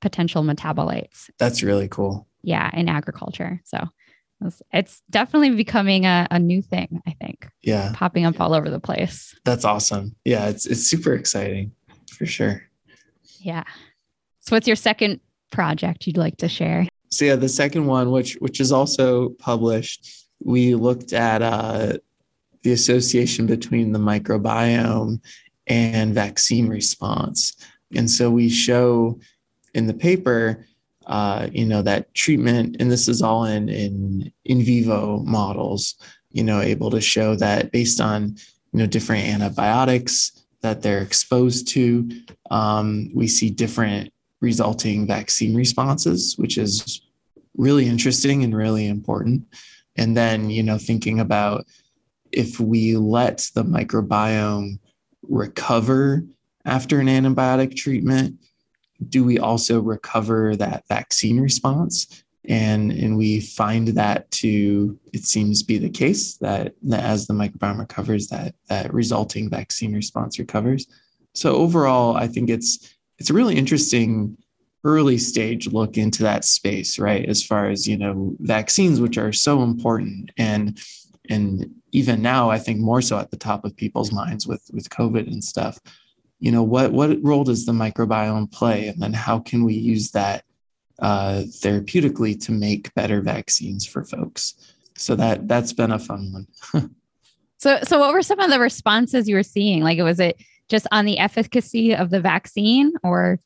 [0.00, 1.30] potential metabolites.
[1.38, 2.26] That's really cool.
[2.42, 3.60] Yeah, in agriculture.
[3.64, 3.88] So
[4.72, 7.00] it's, definitely becoming a, a new thing.
[7.06, 9.34] I think Yeah, popping up all over the place.
[9.44, 10.14] that's awesome.
[10.24, 11.72] Yeah, it's it's super exciting
[12.12, 12.62] for sure.
[13.38, 13.64] Yeah.
[14.40, 16.86] So, what's your second project you'd like to share?
[17.10, 21.94] So yeah, the second one, which which is also published, we looked at uh,
[22.62, 25.20] the association between the microbiome
[25.66, 27.56] and vaccine response,
[27.94, 29.18] and so we show
[29.74, 30.66] in the paper,
[31.10, 35.96] uh, you know, that treatment, and this is all in in in vivo models,
[36.30, 38.36] you know, able to show that based on
[38.72, 42.08] you know different antibiotics that they're exposed to,
[42.50, 47.02] um, we see different resulting vaccine responses, which is
[47.56, 49.42] really interesting and really important.
[49.96, 51.66] And then, you know, thinking about
[52.30, 54.78] if we let the microbiome
[55.22, 56.24] recover
[56.64, 58.36] after an antibiotic treatment,
[59.08, 62.24] do we also recover that vaccine response?
[62.48, 67.34] And, and we find that to it seems be the case that, that as the
[67.34, 70.86] microbiome recovers, that that resulting vaccine response recovers.
[71.34, 74.36] So overall, I think it's it's a really interesting
[74.84, 79.32] early stage look into that space right as far as you know vaccines which are
[79.32, 80.80] so important and
[81.28, 84.88] and even now i think more so at the top of people's minds with with
[84.88, 85.78] covid and stuff
[86.40, 88.88] you know what what role does the microbiome play?
[88.88, 90.44] And then how can we use that
[90.98, 94.74] uh, therapeutically to make better vaccines for folks?
[94.96, 96.90] So that that's been a fun one.
[97.60, 99.82] So, so what were some of the responses you were seeing?
[99.82, 103.38] Like, was it just on the efficacy of the vaccine, or?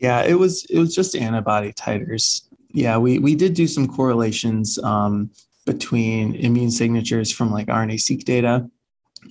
[0.00, 2.48] Yeah, it was it was just antibody titers.
[2.72, 5.30] Yeah, we we did do some correlations um,
[5.66, 8.68] between immune signatures from like RNA-seq data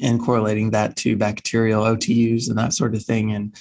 [0.02, 3.32] and correlating that to bacterial OTUs and that sort of thing.
[3.32, 3.56] And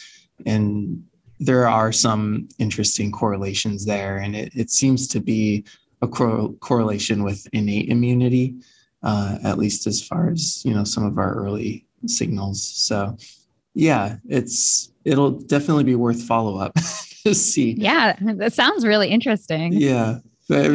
[0.46, 1.02] and
[1.40, 4.18] there are some interesting correlations there.
[4.18, 5.64] And it, it seems to be
[6.02, 8.56] a cor- correlation with innate immunity,
[9.02, 12.62] uh, at least as far as, you know, some of our early signals.
[12.62, 13.16] So
[13.74, 16.74] yeah, it's, it'll definitely be worth follow up
[17.24, 17.72] to see.
[17.72, 19.72] Yeah, that sounds really interesting.
[19.72, 20.18] Yeah.
[20.48, 20.70] But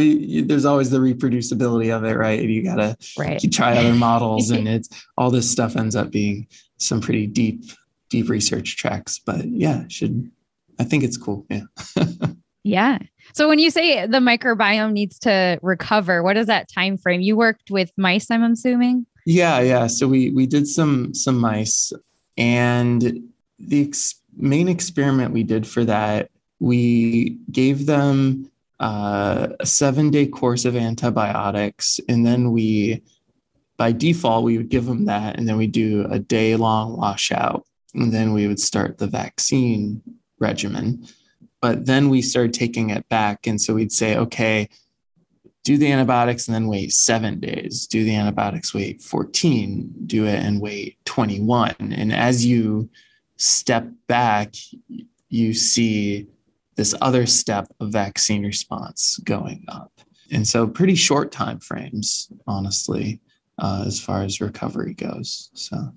[0.48, 2.42] there's always the reproducibility of it, right?
[2.42, 3.44] You gotta right.
[3.44, 7.64] you try other models, and it's all this stuff ends up being some pretty deep,
[8.10, 9.20] deep research tracks.
[9.20, 10.32] But yeah, should
[10.80, 11.46] I think it's cool.
[11.50, 11.64] Yeah.
[12.64, 13.00] yeah.
[13.34, 17.22] So when you say the microbiome needs to recover, what is that time frame?
[17.22, 19.06] You worked with mice, I'm assuming.
[19.26, 19.88] Yeah, yeah.
[19.88, 21.94] So we we did some some mice,
[22.38, 23.02] and
[23.60, 30.66] the ex- main experiment we did for that, we gave them a seven day course
[30.66, 32.00] of antibiotics.
[32.10, 33.04] And then we,
[33.78, 35.38] by default, we would give them that.
[35.38, 37.66] And then we do a day long washout.
[37.94, 40.02] And then we would start the vaccine
[40.40, 41.08] regimen.
[41.62, 43.48] But then we started taking it back.
[43.48, 44.70] And so we'd say, okay,
[45.64, 47.88] do the antibiotics and then wait seven days.
[47.88, 51.76] Do the antibiotics, wait 14, do it and wait 21.
[51.80, 52.90] And as you
[53.38, 54.54] step back,
[55.30, 56.28] you see
[56.76, 59.92] this other step of vaccine response going up.
[60.32, 63.20] And so pretty short time frames, honestly,
[63.60, 65.50] uh, as far as recovery goes.
[65.54, 65.92] So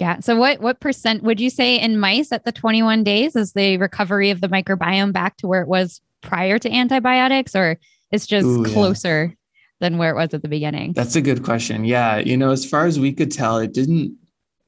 [0.00, 0.20] yeah.
[0.20, 3.76] So what what percent would you say in mice at the 21 days is the
[3.76, 7.78] recovery of the microbiome back to where it was prior to antibiotics or
[8.10, 9.34] it's just Ooh, closer yeah.
[9.80, 10.92] than where it was at the beginning?
[10.94, 11.84] That's a good question.
[11.84, 14.16] Yeah, you know, as far as we could tell, it didn't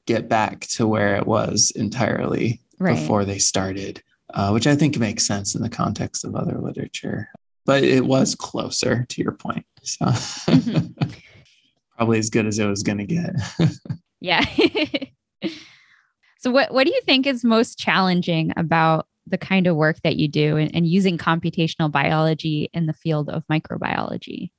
[0.07, 2.95] get back to where it was entirely right.
[2.95, 4.03] before they started
[4.37, 7.29] uh, which I think makes sense in the context of other literature.
[7.64, 9.64] But it was closer to your point.
[9.83, 11.11] So mm-hmm.
[11.96, 13.31] probably as good as it was going to get.
[14.20, 14.44] yeah.
[16.38, 20.16] so, what, what do you think is most challenging about the kind of work that
[20.16, 24.51] you do and, and using computational biology in the field of microbiology?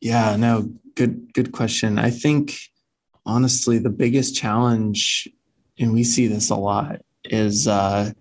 [0.00, 1.98] Yeah, no, good, good question.
[1.98, 2.58] I think
[3.24, 5.28] honestly, the biggest challenge,
[5.78, 8.12] and we see this a lot, is uh,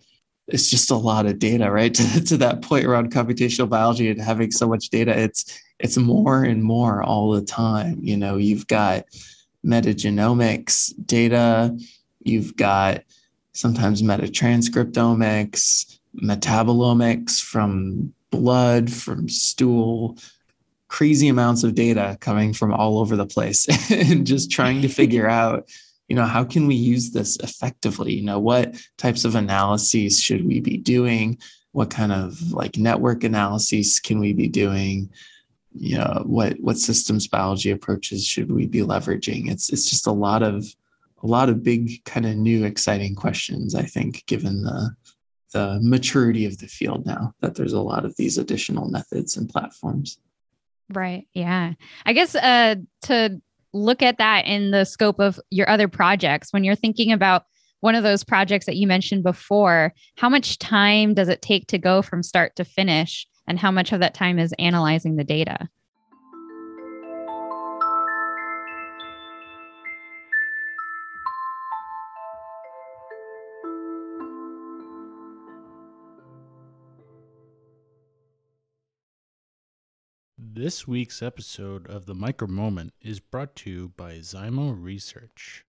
[0.48, 1.94] it's just a lot of data, right?
[1.96, 6.44] to, to that point around computational biology and having so much data, it's it's more
[6.44, 8.00] and more all the time.
[8.02, 9.06] You know, you've got
[9.66, 11.78] metagenomics data,
[12.24, 13.04] you've got
[13.54, 20.18] sometimes metatranscriptomics, metabolomics from blood, from stool,
[20.88, 25.28] crazy amounts of data coming from all over the place and just trying to figure
[25.42, 25.70] out
[26.08, 28.14] you know how can we use this effectively?
[28.14, 31.40] You know what types of analyses should we be doing?
[31.72, 35.10] What kind of like network analyses can we be doing?
[35.74, 39.52] You know what what systems biology approaches should we be leveraging?
[39.52, 40.66] It's it's just a lot of
[41.24, 44.96] a lot of big kind of new exciting questions i think given the
[45.56, 49.48] the maturity of the field now that there's a lot of these additional methods and
[49.48, 50.20] platforms.
[50.94, 51.74] Right yeah.
[52.06, 53.42] I guess uh to
[53.76, 56.54] look at that in the scope of your other projects.
[56.54, 57.44] When you're thinking about
[57.82, 61.78] one of those projects that you mentioned before how much time does it take to
[61.78, 63.28] go from start to finish?
[63.48, 65.70] And how much of that time is analyzing the data
[80.56, 85.66] This week's episode of the Micro Moment is brought to you by Zymo Research.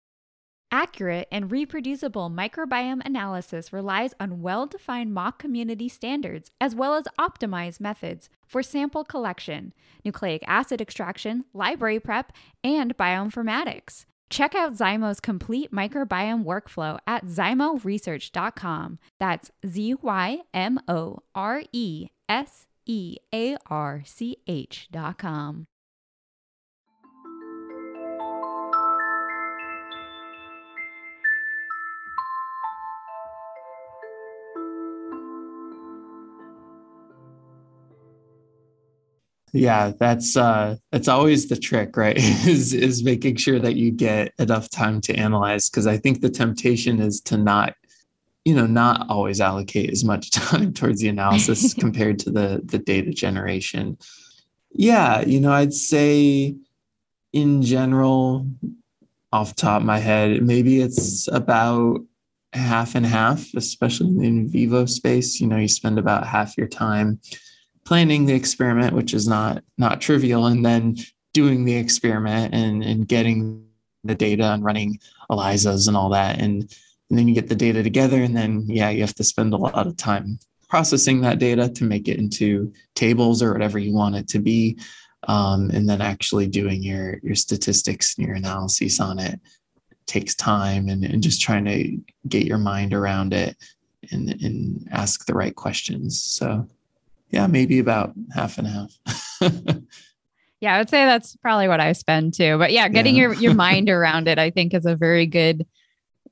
[0.70, 7.08] Accurate and reproducible microbiome analysis relies on well defined mock community standards as well as
[7.18, 9.72] optimized methods for sample collection,
[10.04, 14.04] nucleic acid extraction, library prep, and bioinformatics.
[14.30, 19.00] Check out Zymo's complete microbiome workflow at zymoresearch.com.
[19.18, 25.66] That's Z Y M O R E S E A R C H dot com.
[39.56, 44.32] yeah that's uh that's always the trick right is is making sure that you get
[44.38, 47.74] enough time to analyze because i think the temptation is to not
[48.46, 52.78] you know not always allocate as much time towards the analysis compared to the the
[52.78, 53.98] data generation.
[54.70, 56.54] Yeah you know i'd say
[57.32, 58.46] in general
[59.32, 62.00] off top of my head maybe it's about
[62.52, 65.40] half and half especially in the in vivo space.
[65.40, 67.20] You know you spend about half your time
[67.84, 70.96] planning the experiment which is not not trivial and then
[71.34, 73.66] doing the experiment and and getting
[74.04, 74.98] the data and running
[75.30, 76.40] ELISAs and all that.
[76.40, 76.72] And
[77.10, 79.56] and then you get the data together and then yeah you have to spend a
[79.56, 80.38] lot of time
[80.68, 84.78] processing that data to make it into tables or whatever you want it to be
[85.28, 89.40] um, and then actually doing your your statistics and your analyses on it
[90.06, 93.56] takes time and, and just trying to get your mind around it
[94.12, 96.66] and, and ask the right questions so
[97.30, 98.92] yeah maybe about half and half
[100.60, 103.22] yeah i would say that's probably what i spend too but yeah getting yeah.
[103.22, 105.66] your your mind around it i think is a very good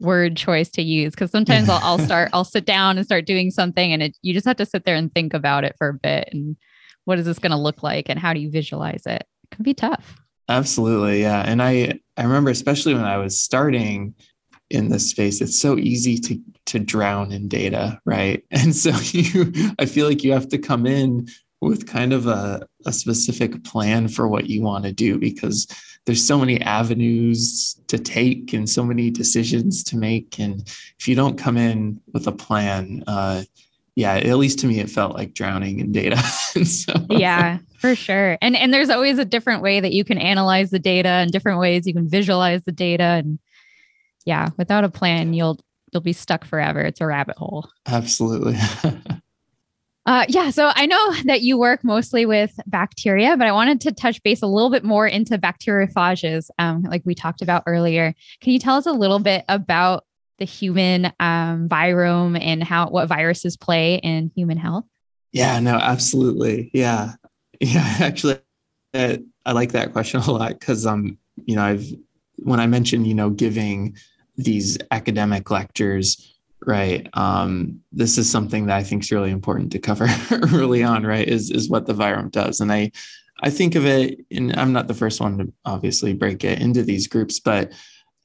[0.00, 3.50] word choice to use because sometimes I'll, I'll start i'll sit down and start doing
[3.50, 5.94] something and it, you just have to sit there and think about it for a
[5.94, 6.56] bit and
[7.04, 9.26] what is this going to look like and how do you visualize it?
[9.42, 10.16] It can be tough.
[10.48, 14.14] Absolutely yeah and i i remember especially when i was starting
[14.68, 18.44] in this space it's so easy to to drown in data right?
[18.50, 21.28] And so you i feel like you have to come in
[21.64, 25.66] with kind of a, a specific plan for what you want to do because
[26.06, 31.14] there's so many avenues to take and so many decisions to make and if you
[31.14, 33.42] don't come in with a plan uh,
[33.94, 36.22] yeah at least to me it felt like drowning in data.
[36.64, 38.38] So, yeah for sure.
[38.40, 41.58] And and there's always a different way that you can analyze the data and different
[41.58, 43.02] ways you can visualize the data.
[43.02, 43.40] And
[44.24, 45.58] yeah without a plan you'll
[45.92, 46.80] you'll be stuck forever.
[46.80, 47.68] It's a rabbit hole.
[47.86, 48.56] Absolutely
[50.06, 53.92] Uh, yeah, so I know that you work mostly with bacteria, but I wanted to
[53.92, 58.14] touch base a little bit more into bacteriophages, um, like we talked about earlier.
[58.40, 60.04] Can you tell us a little bit about
[60.38, 64.84] the human um, virome and how what viruses play in human health?
[65.32, 66.70] Yeah, no, absolutely.
[66.74, 67.12] Yeah,
[67.60, 67.96] yeah.
[68.00, 68.40] Actually,
[68.92, 71.86] I like that question a lot because um, you know, I've
[72.36, 73.96] when I mentioned you know giving
[74.36, 76.33] these academic lectures
[76.66, 77.08] right.
[77.14, 80.06] Um, this is something that i think is really important to cover
[80.52, 82.60] early on right is is what the virome does.
[82.60, 82.90] And i
[83.42, 86.82] i think of it and i'm not the first one to obviously break it into
[86.82, 87.72] these groups but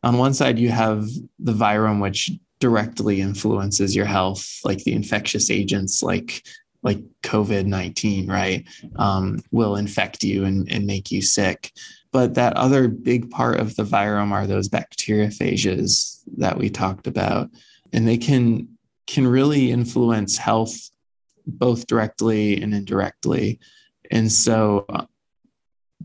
[0.04, 1.08] on one side you have
[1.40, 6.44] the virome which directly influences your health like the infectious agents like
[6.84, 8.66] like covid-19 right
[8.98, 11.72] um, will infect you and, and make you sick.
[12.12, 17.50] But that other big part of the virome are those bacteriophages that we talked about
[17.94, 18.68] and they can
[19.08, 20.92] can really influence health
[21.46, 23.60] both directly and indirectly.
[24.12, 25.06] And so uh,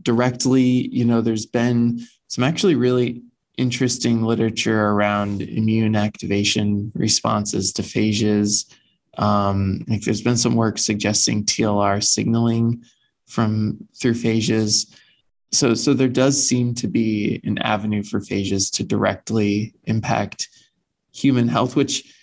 [0.01, 3.21] directly you know there's been some actually really
[3.57, 8.65] interesting literature around immune activation responses to phages.
[9.17, 12.83] Um, like there's been some work suggesting tlr signaling
[13.27, 14.93] from through phages.
[15.51, 20.49] So so there does seem to be an avenue for phages to directly impact
[21.15, 22.13] human health, which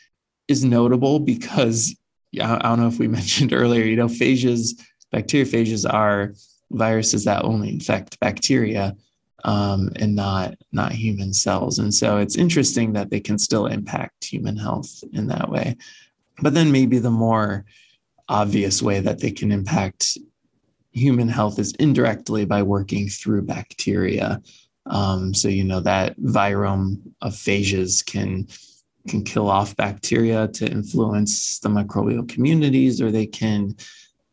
[0.49, 1.95] is notable because
[2.41, 4.81] I don't know if we mentioned earlier, you know, phages,
[5.13, 6.35] bacteriophages are
[6.71, 8.97] viruses that only infect bacteria
[9.45, 11.79] um, and not not human cells.
[11.79, 15.77] And so it's interesting that they can still impact human health in that way.
[16.41, 17.65] But then maybe the more
[18.29, 20.17] obvious way that they can impact
[20.93, 24.41] human health is indirectly by working through bacteria.
[24.87, 28.49] Um, so you know that virome of phages can
[29.09, 33.77] can kill off bacteria to influence the microbial communities, or they can,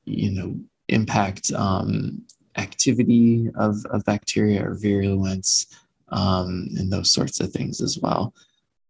[0.05, 0.55] you know,
[0.89, 2.21] impact um,
[2.57, 5.67] activity of, of bacteria or virulence
[6.09, 8.33] um, and those sorts of things as well.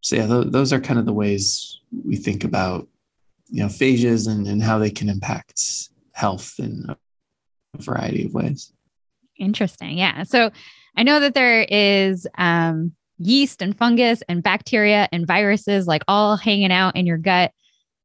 [0.01, 2.87] So yeah, th- those are kind of the ways we think about,
[3.49, 8.71] you know, phages and, and how they can impact health in a variety of ways.
[9.37, 9.97] Interesting.
[9.97, 10.23] Yeah.
[10.23, 10.51] So
[10.95, 16.37] I know that there is um, yeast and fungus and bacteria and viruses like all
[16.37, 17.51] hanging out in your gut.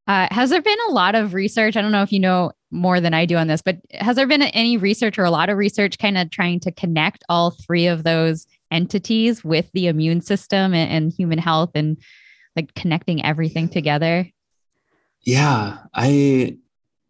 [0.07, 1.77] Uh, has there been a lot of research?
[1.77, 4.27] I don't know if you know more than I do on this, but has there
[4.27, 7.87] been any research or a lot of research kind of trying to connect all three
[7.87, 11.97] of those entities with the immune system and, and human health and
[12.57, 14.29] like connecting everything together?
[15.23, 16.59] Yeah, I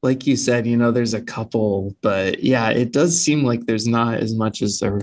[0.03, 3.89] like you said, you know, there's a couple, but yeah, it does seem like there's
[3.89, 5.01] not as much as there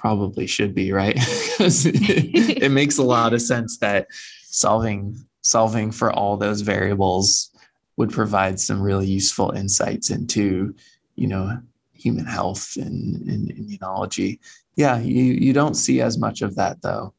[0.00, 1.14] probably should be, right?
[1.16, 4.06] it, it makes a lot of sense that
[4.44, 7.50] solving solving for all those variables
[7.96, 10.74] would provide some really useful insights into,
[11.16, 11.58] you know,
[11.92, 14.38] human health and, and immunology.
[14.76, 17.12] Yeah, you you don't see as much of that though.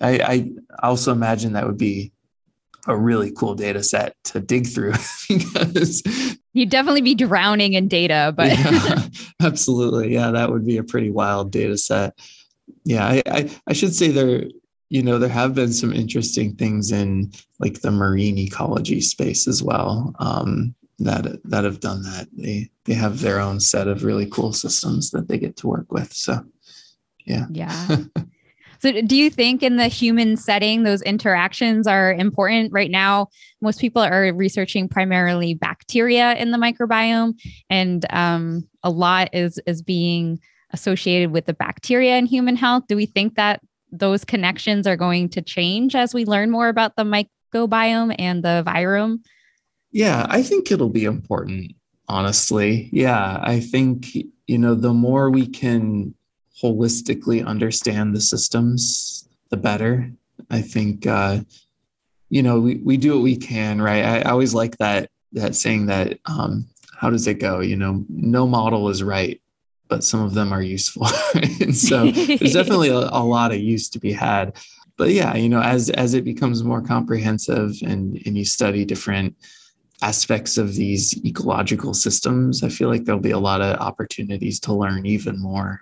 [0.00, 0.18] I,
[0.82, 2.11] I also imagine that would be
[2.86, 4.92] a really cool data set to dig through
[5.28, 6.02] because
[6.52, 9.06] you'd definitely be drowning in data but yeah,
[9.42, 10.12] absolutely.
[10.12, 12.18] Yeah that would be a pretty wild data set.
[12.84, 14.44] Yeah I, I, I should say there
[14.88, 19.62] you know there have been some interesting things in like the marine ecology space as
[19.62, 22.28] well um, that that have done that.
[22.36, 25.90] They they have their own set of really cool systems that they get to work
[25.90, 26.44] with so
[27.24, 27.46] yeah.
[27.50, 27.96] Yeah
[28.82, 32.72] So, do you think in the human setting, those interactions are important?
[32.72, 33.28] Right now,
[33.60, 37.34] most people are researching primarily bacteria in the microbiome,
[37.70, 40.40] and um, a lot is is being
[40.72, 42.82] associated with the bacteria in human health.
[42.88, 43.60] Do we think that
[43.92, 48.64] those connections are going to change as we learn more about the microbiome and the
[48.66, 49.18] virome?
[49.92, 51.72] Yeah, I think it'll be important,
[52.08, 52.88] honestly.
[52.90, 54.08] Yeah, I think,
[54.46, 56.14] you know, the more we can
[56.62, 60.10] holistically understand the systems, the better.
[60.50, 61.40] I think, uh,
[62.30, 64.04] you know, we, we do what we can, right?
[64.04, 67.60] I, I always like that, that saying that, um, how does it go?
[67.60, 69.40] You know, no model is right,
[69.88, 71.06] but some of them are useful.
[71.34, 74.56] and so there's definitely a, a lot of use to be had.
[74.96, 79.34] But yeah, you know, as as it becomes more comprehensive and and you study different
[80.00, 84.72] aspects of these ecological systems, I feel like there'll be a lot of opportunities to
[84.72, 85.80] learn even more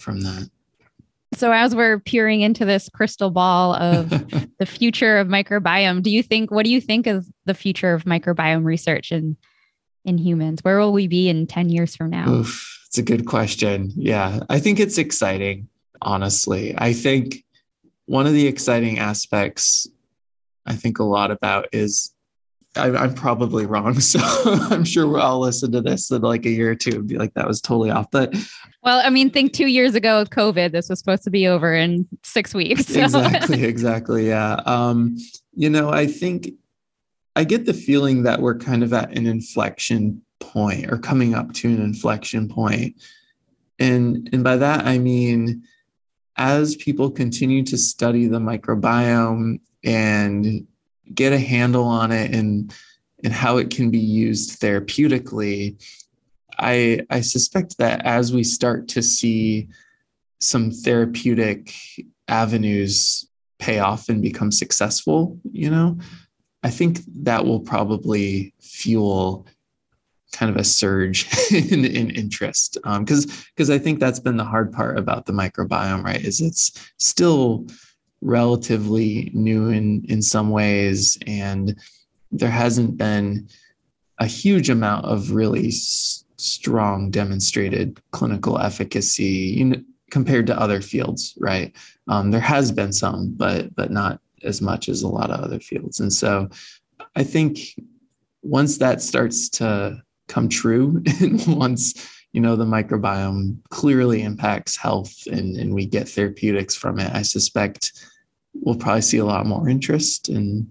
[0.00, 0.48] from that.
[1.34, 4.10] So, as we're peering into this crystal ball of
[4.58, 8.04] the future of microbiome, do you think, what do you think of the future of
[8.04, 9.36] microbiome research in,
[10.04, 10.60] in humans?
[10.62, 12.28] Where will we be in 10 years from now?
[12.28, 13.92] Oof, it's a good question.
[13.94, 15.68] Yeah, I think it's exciting,
[16.02, 16.74] honestly.
[16.76, 17.44] I think
[18.06, 19.86] one of the exciting aspects
[20.66, 22.12] I think a lot about is
[22.76, 23.94] I, am probably wrong.
[24.00, 24.20] So
[24.70, 27.18] I'm sure we'll all listen to this in like a year or two and be
[27.18, 28.10] like, that was totally off.
[28.10, 28.34] But
[28.82, 31.74] well, I mean, think two years ago with COVID, this was supposed to be over
[31.74, 32.86] in six weeks.
[32.90, 33.04] So.
[33.04, 33.64] Exactly.
[33.64, 34.28] Exactly.
[34.28, 34.60] Yeah.
[34.66, 35.16] Um,
[35.54, 36.50] you know, I think
[37.36, 41.52] I get the feeling that we're kind of at an inflection point or coming up
[41.54, 42.96] to an inflection point.
[43.78, 45.62] And, and by that, I mean,
[46.36, 50.66] as people continue to study the microbiome and
[51.14, 52.72] get a handle on it and
[53.22, 55.82] and how it can be used therapeutically
[56.58, 59.68] i i suspect that as we start to see
[60.38, 61.74] some therapeutic
[62.28, 65.98] avenues pay off and become successful you know
[66.62, 69.46] i think that will probably fuel
[70.32, 72.78] kind of a surge in, in interest.
[72.84, 76.40] Because um, because i think that's been the hard part about the microbiome right is
[76.40, 77.66] it's still
[78.20, 81.76] relatively new in in some ways and
[82.30, 83.48] there hasn't been
[84.18, 90.80] a huge amount of really s- strong demonstrated clinical efficacy you know, compared to other
[90.80, 91.74] fields right?
[92.08, 95.60] Um, there has been some but but not as much as a lot of other
[95.60, 96.00] fields.
[96.00, 96.48] And so
[97.16, 97.58] i think
[98.42, 105.14] once that starts to come true and once you know the microbiome clearly impacts health
[105.26, 107.92] and, and we get therapeutics from it i suspect
[108.54, 110.70] we'll probably see a lot more interest and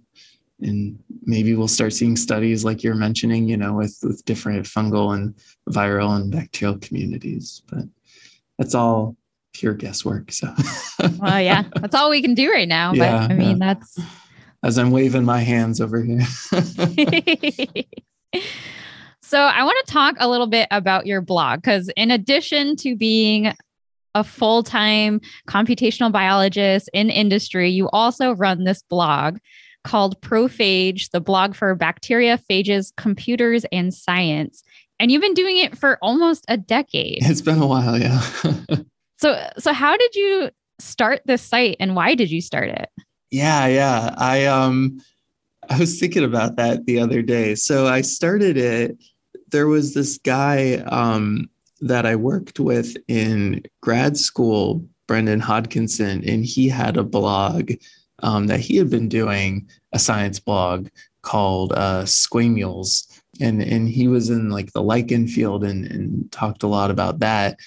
[0.62, 5.16] and maybe we'll start seeing studies like you're mentioning you know with with different fungal
[5.16, 5.36] and
[5.70, 7.84] viral and bacterial communities but
[8.58, 9.16] that's all
[9.54, 10.54] pure guesswork so
[11.20, 13.74] well yeah that's all we can do right now yeah, but i mean yeah.
[13.74, 13.98] that's
[14.64, 16.22] as i'm waving my hands over here
[19.22, 22.96] so i want to talk a little bit about your blog because in addition to
[22.96, 23.54] being
[24.16, 29.38] a full time computational biologist in industry, you also run this blog
[29.84, 34.64] called Prophage, the blog for bacteria, phages, computers, and science.
[35.00, 37.20] And you've been doing it for almost a decade.
[37.22, 38.22] It's been a while, yeah.
[39.18, 40.50] so, so how did you
[40.80, 42.90] start this site, and why did you start it?
[43.32, 44.14] Yeah, yeah.
[44.18, 45.00] I um,
[45.70, 47.56] I was thinking about that the other day.
[47.56, 48.98] So I started it.
[49.52, 51.50] There was this guy um,
[51.82, 57.72] that I worked with in grad school, Brendan Hodkinson, and he had a blog
[58.22, 60.88] um, that he had been doing, a science blog
[61.22, 63.22] called uh, Squamules.
[63.42, 67.20] And, and he was in like the lichen field and, and talked a lot about
[67.20, 67.58] that.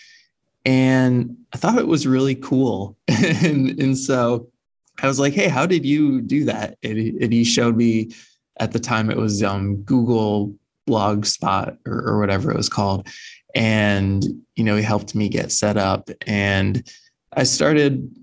[0.64, 2.96] And I thought it was really cool.
[3.08, 4.48] and, and so
[5.02, 6.76] I was like, hey, how did you do that?
[6.82, 8.12] And he, and he showed me
[8.58, 10.54] at the time it was um, Google
[10.88, 13.08] Blogspot or, or whatever it was called
[13.54, 14.24] and
[14.56, 16.08] you know he helped me get set up.
[16.26, 16.88] And
[17.34, 18.14] i started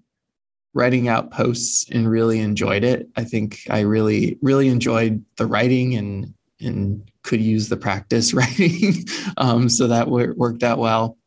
[0.76, 3.08] writing out posts and really enjoyed it.
[3.16, 9.06] I think i really really enjoyed the writing and and could use the practice writing.
[9.38, 11.18] Um, so that worked out well.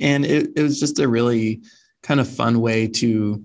[0.00, 1.62] And it, it was just a really
[2.02, 3.44] kind of fun way to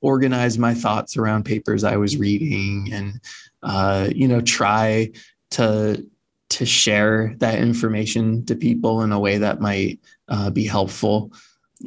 [0.00, 3.20] organize my thoughts around papers i was reading and
[3.62, 5.10] uh, you know try
[5.50, 6.02] to
[6.50, 11.32] to share that information to people in a way that might uh, be helpful.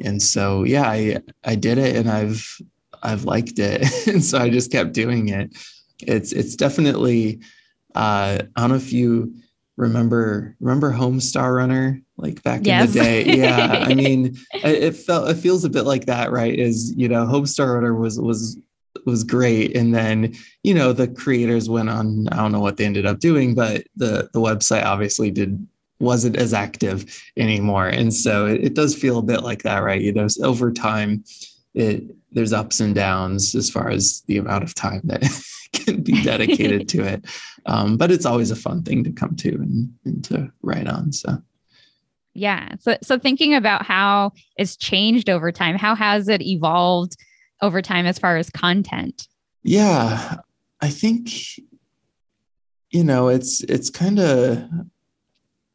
[0.02, 2.60] And so, yeah, I I did it, and I've
[3.02, 5.56] I've liked it, and so I just kept doing it.
[6.00, 7.40] It's it's definitely
[7.94, 9.34] uh, I don't know if you
[9.76, 12.88] remember remember Homestar Runner like back yes.
[12.88, 13.24] in the day.
[13.36, 16.58] Yeah, I mean, it felt it feels a bit like that, right?
[16.58, 18.58] Is you know, Homestar Runner was was
[19.06, 22.28] was great, and then you know the creators went on.
[22.28, 25.66] I don't know what they ended up doing, but the the website obviously did
[26.00, 30.00] wasn't as active anymore, and so it, it does feel a bit like that, right?
[30.00, 31.24] You know, over time,
[31.74, 35.22] it there's ups and downs as far as the amount of time that
[35.72, 37.24] can be dedicated to it.
[37.66, 41.12] Um, but it's always a fun thing to come to and, and to write on.
[41.12, 41.38] So.
[42.34, 42.74] Yeah.
[42.78, 47.16] So, so thinking about how it's changed over time, how has it evolved
[47.60, 49.28] over time as far as content?
[49.62, 50.36] Yeah,
[50.80, 51.30] I think,
[52.90, 54.64] you know, it's, it's kind of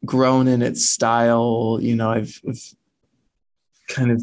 [0.04, 1.78] grown in its style.
[1.80, 2.74] You know, I've, I've
[3.88, 4.22] kind of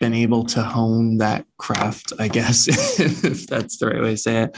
[0.00, 2.68] been able to hone that craft, I guess,
[2.98, 4.56] if that's the right way to say it.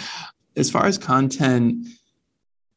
[0.57, 1.87] As far as content,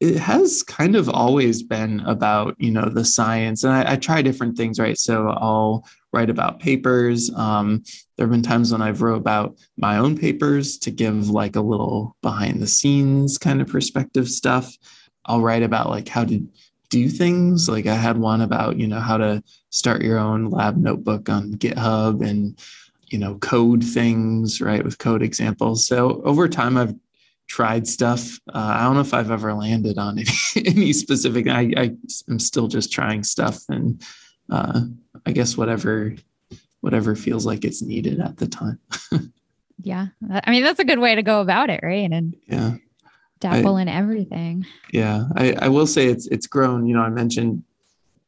[0.00, 4.22] it has kind of always been about you know the science and I, I try
[4.22, 4.98] different things right?
[4.98, 7.84] So i'll write about papers um,
[8.16, 11.60] there have been times when i've wrote about my own papers to give like a
[11.60, 14.76] little behind the scenes kind of perspective stuff.
[15.26, 16.44] I'll write about like how to
[16.88, 20.76] do things like i had one about you know how to start your own lab
[20.76, 22.58] notebook on github and
[23.06, 25.86] you know code things right with code examples.
[25.86, 26.94] So over time i've
[27.50, 28.38] tried stuff.
[28.48, 30.28] Uh, I don't know if I've ever landed on any,
[30.66, 31.48] any specific.
[31.48, 31.96] I, I
[32.28, 34.00] am still just trying stuff, and
[34.48, 34.82] uh,
[35.26, 36.14] I guess whatever
[36.80, 38.78] whatever feels like it's needed at the time.
[39.82, 42.10] yeah, I mean that's a good way to go about it, right?
[42.10, 42.76] And yeah,
[43.40, 44.64] dabble I, in everything.
[44.92, 46.86] Yeah, I, I will say it's it's grown.
[46.86, 47.64] You know, I mentioned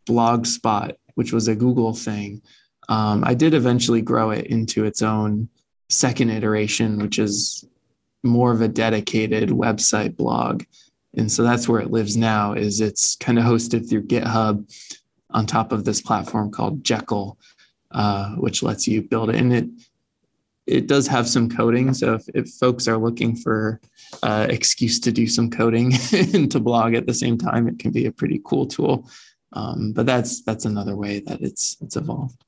[0.07, 2.43] Blogspot, which was a Google thing.
[2.89, 5.49] Um, I did eventually grow it into its own
[5.89, 7.65] second iteration, which is
[8.23, 10.65] more of a dedicated website blog.
[11.15, 14.71] And so that's where it lives now is it's kind of hosted through github
[15.31, 17.39] on top of this platform called jekyll
[17.93, 19.37] uh, which lets you build it.
[19.37, 19.69] And it
[20.67, 21.93] it does have some coding.
[21.93, 23.81] So if, if folks are looking for
[24.23, 27.91] uh, excuse to do some coding and to blog at the same time it can
[27.91, 29.09] be a pretty cool tool.
[29.55, 32.43] Um, but that's that's another way that it's it's evolved.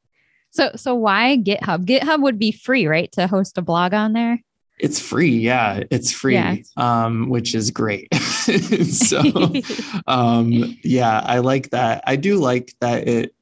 [0.51, 1.85] So so why github?
[1.85, 4.41] Github would be free right to host a blog on there
[4.79, 5.31] it's free.
[5.31, 6.57] Yeah, it's free, yeah.
[6.77, 8.13] Um, which is great.
[8.15, 9.21] so,
[10.07, 12.03] um, yeah, I like that.
[12.07, 13.35] I do like that it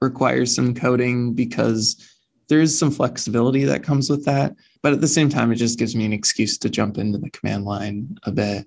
[0.00, 2.10] requires some coding because
[2.48, 4.54] there's some flexibility that comes with that.
[4.82, 7.30] But at the same time, it just gives me an excuse to jump into the
[7.30, 8.66] command line a bit.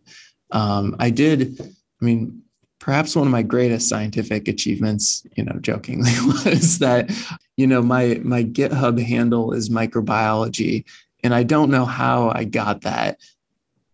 [0.51, 2.41] Um, I did, I mean,
[2.80, 7.11] perhaps one of my greatest scientific achievements, you know, jokingly, was that,
[7.55, 10.86] you know, my my GitHub handle is microbiology
[11.24, 13.20] and I don't know how I got that.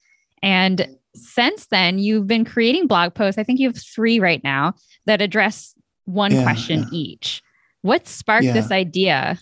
[0.41, 3.37] and since then, you've been creating blog posts.
[3.37, 6.89] I think you have three right now that address one yeah, question yeah.
[6.91, 7.43] each.
[7.81, 8.53] What sparked yeah.
[8.53, 9.39] this idea?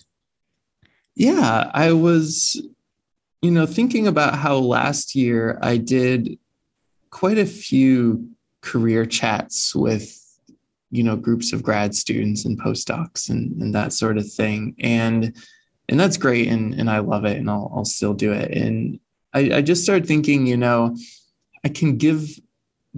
[1.15, 2.61] Yeah, I was,
[3.41, 6.37] you know, thinking about how last year I did
[7.09, 8.29] quite a few
[8.61, 10.15] career chats with,
[10.91, 14.75] you know, groups of grad students and postdocs and, and that sort of thing.
[14.79, 15.35] And
[15.89, 18.51] and that's great and, and I love it and I'll, I'll still do it.
[18.51, 18.99] And
[19.33, 20.95] I, I just started thinking, you know,
[21.63, 22.27] I can give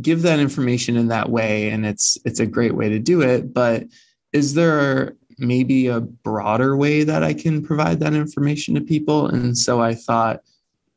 [0.01, 3.53] give that information in that way and it's it's a great way to do it
[3.53, 3.83] but
[4.31, 9.27] is there maybe a broader way that I can provide that information to people?
[9.27, 10.41] And so I thought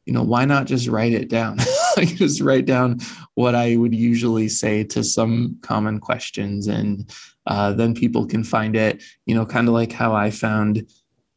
[0.05, 1.59] you know why not just write it down?
[1.97, 3.01] I just write down
[3.35, 7.11] what I would usually say to some common questions and
[7.47, 10.87] uh, then people can find it you know kind of like how I found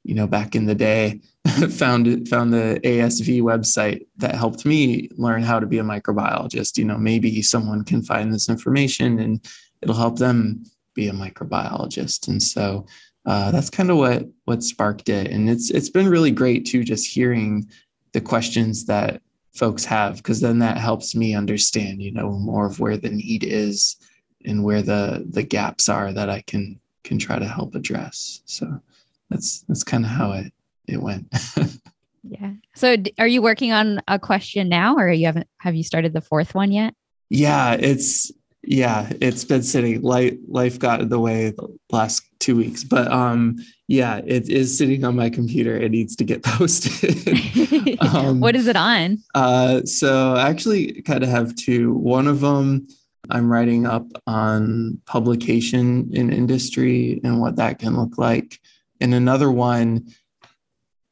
[0.08, 1.20] you know back in the day
[1.72, 6.78] found found the ASV website that helped me learn how to be a microbiologist.
[6.78, 9.46] You know, maybe someone can find this information and
[9.82, 12.28] it'll help them be a microbiologist.
[12.28, 12.86] And so
[13.26, 15.28] uh, that's kind of what what sparked it.
[15.32, 17.70] And it's it's been really great too, just hearing
[18.14, 19.22] the questions that
[19.54, 23.44] folks have, because then that helps me understand, you know, more of where the need
[23.44, 23.98] is
[24.46, 28.42] and where the the gaps are that I can can try to help address.
[28.46, 28.82] So
[29.30, 30.54] that's that's kind of how it
[30.88, 31.28] it went.
[32.24, 32.54] yeah.
[32.76, 36.22] So are you working on a question now or you haven't have you started the
[36.22, 36.94] fourth one yet?
[37.30, 38.32] Yeah, it's
[38.64, 42.84] yeah, it's been sitting life life got in the way the last two weeks.
[42.84, 43.58] But um,
[43.88, 45.78] yeah, it is sitting on my computer.
[45.78, 47.98] It needs to get posted.
[48.02, 49.20] um, what is it on?
[49.36, 51.94] Uh, so I actually kind of have two.
[51.94, 52.88] One of them
[53.30, 58.60] I'm writing up on publication in industry and what that can look like.
[59.00, 60.08] And another one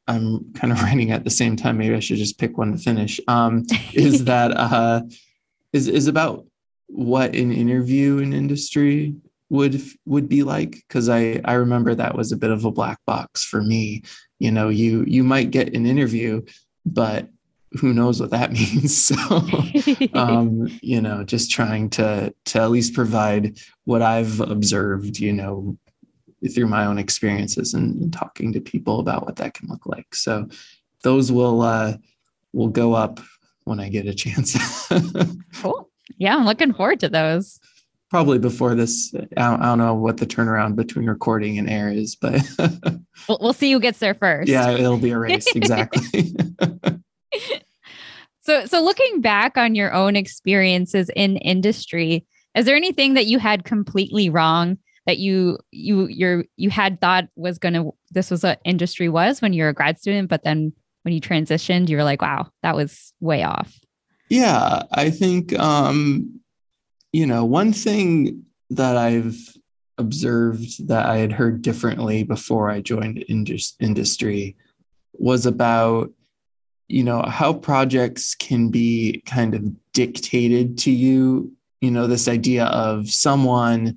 [0.08, 1.78] I'm kind of writing at the same time.
[1.78, 3.20] Maybe I should just pick one to finish.
[3.28, 5.02] Um, is that uh,
[5.72, 6.46] is is about
[6.88, 9.14] what an interview in industry
[9.48, 12.98] would would be like because I I remember that was a bit of a black
[13.06, 14.02] box for me.
[14.38, 16.42] You know, you you might get an interview,
[16.84, 17.28] but
[17.80, 19.16] who knows what that means so
[20.14, 25.76] um, you know just trying to to at least provide what i've observed you know
[26.54, 30.14] through my own experiences and, and, talking to people about what that can look like.
[30.14, 30.48] So
[31.02, 31.94] those will uh
[32.52, 33.20] will go up
[33.64, 34.56] when i get a chance.
[35.54, 35.88] Cool.
[36.18, 37.58] Yeah i'm looking forward to those.
[38.10, 41.90] Probably before this I don't, I don't, know what the turnaround between recording and air
[41.90, 42.42] is but
[43.28, 44.48] we'll, we'll see who gets there first.
[44.48, 46.34] Yeah it'll be a race exactly.
[48.46, 52.24] So, so looking back on your own experiences in industry,
[52.54, 57.28] is there anything that you had completely wrong that you you you you had thought
[57.36, 60.44] was going to this was what industry was when you were a grad student, but
[60.44, 63.78] then when you transitioned, you were like, wow, that was way off.
[64.28, 66.40] Yeah, I think um,
[67.12, 69.38] you know one thing that I've
[69.98, 74.56] observed that I had heard differently before I joined indus- industry
[75.12, 76.10] was about
[76.88, 82.66] you know how projects can be kind of dictated to you you know this idea
[82.66, 83.96] of someone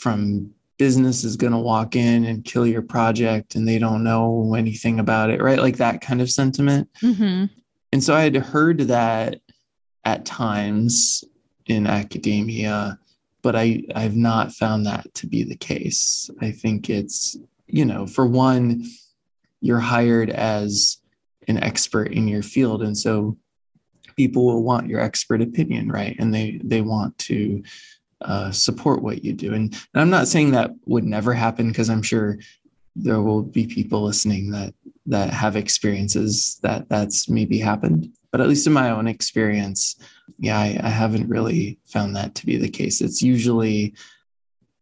[0.00, 4.54] from business is going to walk in and kill your project and they don't know
[4.54, 5.58] anything about it right?
[5.58, 6.88] Like that kind of sentiment.
[7.02, 7.46] Mm-hmm.
[7.92, 9.40] and so i had heard that
[10.04, 11.22] at times
[11.66, 12.98] in academia
[13.42, 16.30] but i i've not found that to be the case.
[16.40, 17.36] I think it's
[17.66, 18.84] you know for one
[19.60, 20.98] you're hired as
[21.48, 22.82] an expert in your field.
[22.82, 23.36] And so
[24.16, 26.16] people will want your expert opinion right?
[26.18, 27.62] And they they want to
[28.20, 29.54] uh, support what you do.
[29.54, 32.38] And, and i'm not saying that would never happen because i'm sure
[32.96, 34.74] there will be people listening that
[35.06, 38.12] that have experiences that that's maybe happened.
[38.30, 39.96] But at least in my own experience
[40.38, 43.00] yeah I, I haven't really found that to be the case.
[43.00, 43.94] It's usually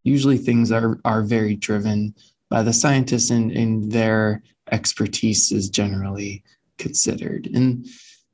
[0.04, 2.14] usually things are are very driven
[2.50, 6.42] by the scientists and, and their expertise is generally
[6.78, 7.48] considered.
[7.52, 7.86] And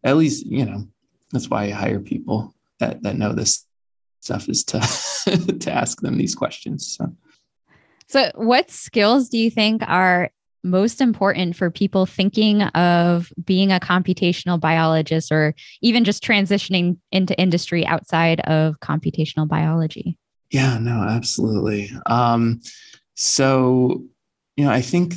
[0.05, 0.87] at least, you know,
[1.33, 3.67] that's why I hire people that that know this
[4.25, 4.81] stuff is to
[5.61, 6.97] to ask them these questions.
[6.97, 7.15] So.
[8.09, 10.31] so what skills do you think are
[10.65, 17.39] most important for people thinking of being a computational biologist or even just transitioning into
[17.39, 20.19] industry outside of computational biology?
[20.51, 21.91] Yeah, no, absolutely.
[22.07, 22.63] Um,
[23.15, 24.05] so,
[24.57, 25.17] you know, I think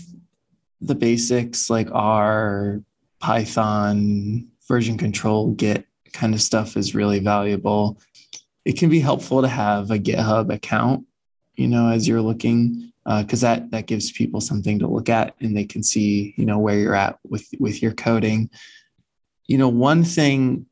[0.82, 2.82] the basics like R,
[3.20, 8.00] Python, version control, Git kind of stuff is really valuable.
[8.68, 11.06] It can be helpful to have a GitHub account,
[11.56, 15.36] you know, as you're looking, because uh, that that gives people something to look at
[15.40, 18.50] and they can see, you know, where you're at with with your coding.
[19.46, 20.66] You know, one thing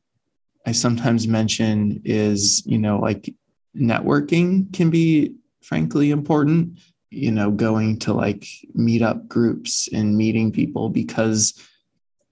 [0.66, 3.32] I sometimes mention is, you know, like
[3.74, 6.78] networking can be frankly important
[7.10, 11.54] you know going to like meetup groups and meeting people because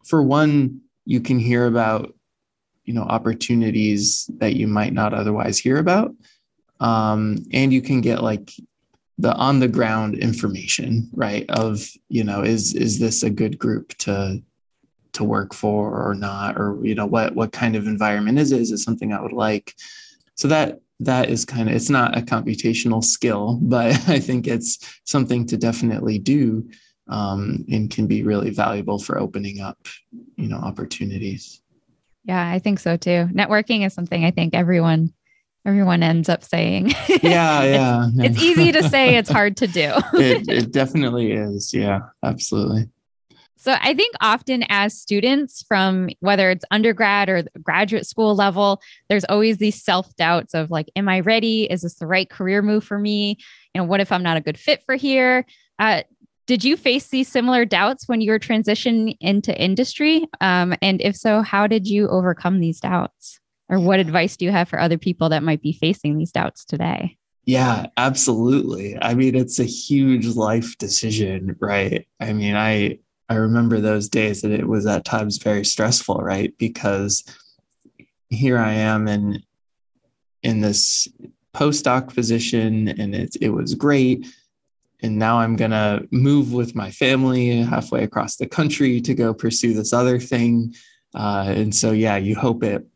[0.04, 2.14] for one you can hear about
[2.84, 6.14] you know opportunities that you might not otherwise hear about.
[6.80, 8.50] Um, and you can get like
[9.18, 13.96] the on the ground information right of you know is is this a good group
[13.98, 14.42] to
[15.12, 16.56] to work for or not?
[16.56, 18.60] Or you know what what kind of environment is it?
[18.60, 19.74] Is it something i would like?
[20.34, 25.00] So that that is kind of it's not a computational skill but i think it's
[25.04, 26.68] something to definitely do
[27.06, 29.78] um, and can be really valuable for opening up
[30.36, 31.60] you know opportunities
[32.24, 35.12] yeah i think so too networking is something i think everyone
[35.66, 36.88] everyone ends up saying
[37.22, 41.72] yeah yeah it's, it's easy to say it's hard to do it, it definitely is
[41.72, 42.88] yeah absolutely
[43.64, 49.24] so I think often as students from whether it's undergrad or graduate school level, there's
[49.24, 51.64] always these self-doubts of like, am I ready?
[51.64, 53.38] Is this the right career move for me?
[53.72, 55.46] You know, what if I'm not a good fit for here?
[55.78, 56.02] Uh,
[56.46, 60.26] did you face these similar doubts when you were transitioning into industry?
[60.40, 63.40] Um, and if so, how did you overcome these doubts?
[63.68, 66.64] Or what advice do you have for other people that might be facing these doubts
[66.64, 67.16] today?
[67.46, 68.96] Yeah, absolutely.
[69.00, 72.06] I mean, it's a huge life decision, right?
[72.20, 76.56] I mean, I I remember those days and it was at times very stressful, right?
[76.58, 77.24] Because
[78.28, 79.42] here I am in
[80.42, 81.08] in this
[81.54, 84.26] postdoc position and it, it was great.
[85.04, 89.34] And now I'm going to move with my family halfway across the country to go
[89.34, 90.74] pursue this other thing.
[91.14, 92.86] Uh, and so, yeah, you hope it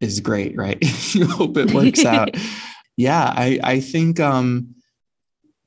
[0.00, 0.78] is great, right?
[1.14, 2.34] you hope it works out.
[2.96, 4.74] Yeah, I, I think, um,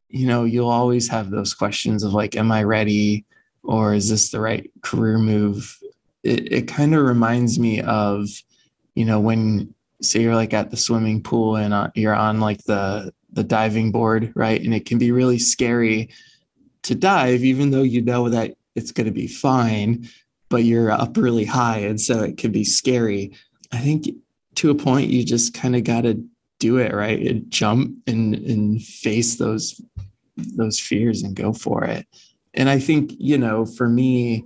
[0.07, 3.25] you know, you'll always have those questions of like, am I ready?
[3.63, 5.75] Or is this the right career move?
[6.21, 8.27] It, it kind of reminds me of,
[8.93, 12.63] you know, when say you're like at the swimming pool and uh, you're on like
[12.65, 14.61] the the diving board, right?
[14.61, 16.09] And it can be really scary
[16.84, 20.07] to dive, even though you know that it's going to be fine,
[20.49, 21.79] but you're up really high.
[21.79, 23.34] And so it can be scary.
[23.71, 24.09] I think
[24.55, 26.23] to a point, you just kind of got to
[26.59, 27.19] do it, right?
[27.19, 29.81] And jump and, and face those,
[30.38, 32.05] those fears and go for it.
[32.53, 34.45] And I think, you know, for me,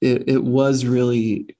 [0.00, 1.56] it, it was really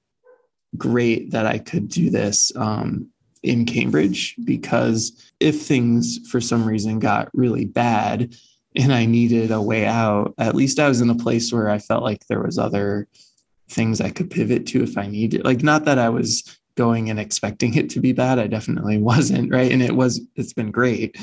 [0.76, 2.52] great that I could do this.
[2.54, 3.10] Um,
[3.46, 8.34] in Cambridge because if things for some reason got really bad
[8.74, 11.78] and I needed a way out, at least I was in a place where I
[11.78, 13.08] felt like there was other
[13.70, 15.44] things I could pivot to if I needed.
[15.44, 18.38] Like not that I was going and expecting it to be bad.
[18.38, 19.72] I definitely wasn't, right?
[19.72, 21.16] And it was it's been great.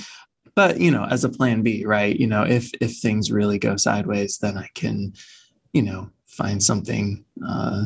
[0.56, 2.16] But, you know, as a plan B, right?
[2.16, 5.14] You know, if if things really go sideways, then I can,
[5.74, 7.86] you know, find something uh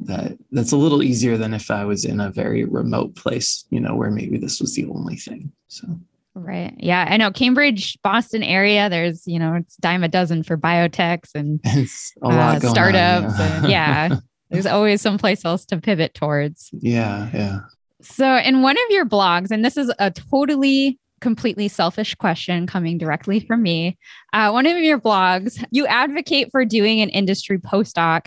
[0.00, 3.80] that that's a little easier than if I was in a very remote place, you
[3.80, 5.52] know, where maybe this was the only thing.
[5.68, 5.86] So
[6.34, 6.74] Right.
[6.78, 7.06] Yeah.
[7.08, 11.60] I know Cambridge, Boston area, there's, you know, it's dime a dozen for biotechs and
[12.22, 13.38] uh, startups.
[13.38, 14.04] On, yeah.
[14.06, 14.16] and yeah,
[14.50, 16.70] there's always someplace else to pivot towards.
[16.72, 17.30] Yeah.
[17.32, 17.60] Yeah.
[18.02, 22.98] So, in one of your blogs, and this is a totally completely selfish question coming
[22.98, 23.96] directly from me.
[24.34, 28.26] Uh, one of your blogs, you advocate for doing an industry postdoc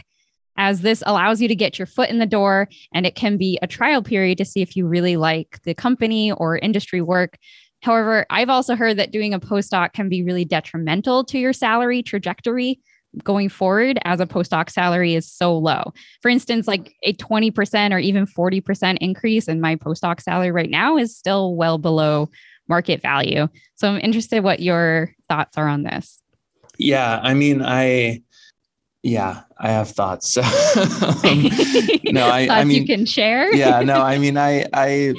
[0.57, 3.59] as this allows you to get your foot in the door and it can be
[3.61, 7.37] a trial period to see if you really like the company or industry work.
[7.81, 12.01] However, I've also heard that doing a postdoc can be really detrimental to your salary
[12.01, 12.79] trajectory
[13.23, 15.93] going forward as a postdoc salary is so low.
[16.21, 20.97] For instance, like a 20% or even 40% increase in my postdoc salary right now
[20.97, 22.29] is still well below
[22.67, 23.47] market value.
[23.75, 26.21] So I'm interested what your thoughts are on this.
[26.77, 28.21] Yeah, I mean, I
[29.03, 30.37] yeah, I have thoughts.
[30.37, 30.43] um,
[32.05, 33.53] no, I, I mean, you can share.
[33.53, 35.13] yeah, no, I mean, I, I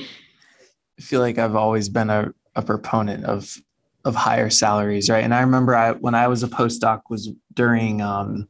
[1.00, 3.56] feel like I've always been a, a proponent of,
[4.04, 5.08] of higher salaries.
[5.08, 5.24] Right.
[5.24, 8.48] And I remember I, when I was a postdoc was during, um,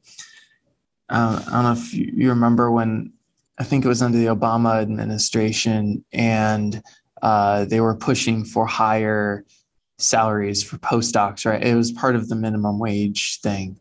[1.08, 3.12] uh, I don't know if you, you remember when
[3.58, 6.82] I think it was under the Obama administration and,
[7.22, 9.44] uh, they were pushing for higher
[9.98, 11.64] salaries for postdocs, right?
[11.64, 13.76] It was part of the minimum wage thing.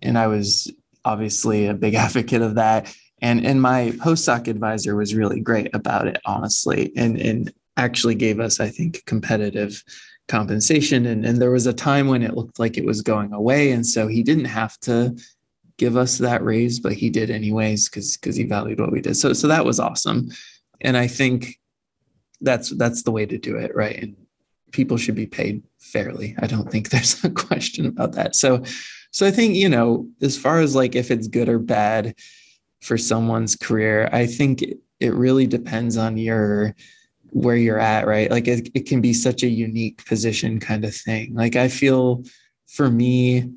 [0.00, 0.72] And I was
[1.08, 2.94] obviously a big advocate of that.
[3.20, 8.38] And and my postdoc advisor was really great about it, honestly, and and actually gave
[8.38, 9.82] us, I think, competitive
[10.28, 11.06] compensation.
[11.06, 13.70] And, and there was a time when it looked like it was going away.
[13.70, 15.16] And so he didn't have to
[15.78, 19.16] give us that raise, but he did anyways because because he valued what we did.
[19.16, 20.30] So so that was awesome.
[20.80, 21.58] And I think
[22.40, 24.00] that's that's the way to do it, right?
[24.00, 24.16] And
[24.70, 26.36] people should be paid fairly.
[26.38, 28.36] I don't think there's a question about that.
[28.36, 28.62] So
[29.18, 32.14] so I think, you know, as far as like if it's good or bad
[32.80, 34.62] for someone's career, I think
[35.00, 36.76] it really depends on your
[37.30, 38.30] where you're at, right?
[38.30, 41.34] Like it, it can be such a unique position kind of thing.
[41.34, 42.22] Like I feel
[42.68, 43.50] for me,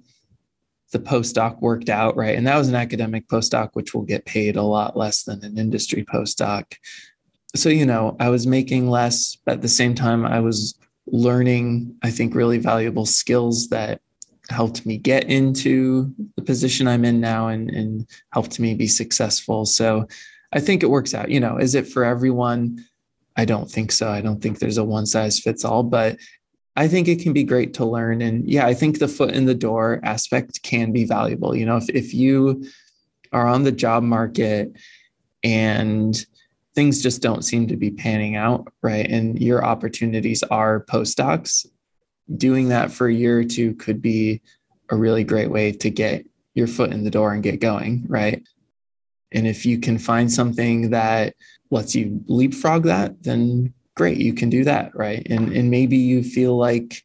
[0.93, 2.35] the postdoc worked out, right?
[2.35, 5.59] And that was an academic postdoc, which will get paid a lot less than an
[5.59, 6.73] industry postdoc.
[7.55, 10.73] So, you know, I was making less, but at the same time, I was
[11.05, 14.01] learning, I think, really valuable skills that
[14.51, 19.65] helped me get into the position I'm in now and, and helped me be successful.
[19.65, 20.07] So
[20.53, 21.29] I think it works out.
[21.29, 22.85] You know, is it for everyone?
[23.37, 24.09] I don't think so.
[24.09, 26.17] I don't think there's a one size fits all, but
[26.75, 28.21] I think it can be great to learn.
[28.21, 31.55] And yeah, I think the foot in the door aspect can be valuable.
[31.55, 32.65] You know, if, if you
[33.31, 34.73] are on the job market
[35.43, 36.25] and
[36.75, 39.09] things just don't seem to be panning out, right?
[39.09, 41.65] And your opportunities are postdocs,
[42.37, 44.41] doing that for a year or two could be
[44.89, 48.43] a really great way to get your foot in the door and get going, right?
[49.31, 51.35] And if you can find something that
[51.69, 55.25] lets you leapfrog that, then great, you can do that, right?
[55.29, 57.03] And and maybe you feel like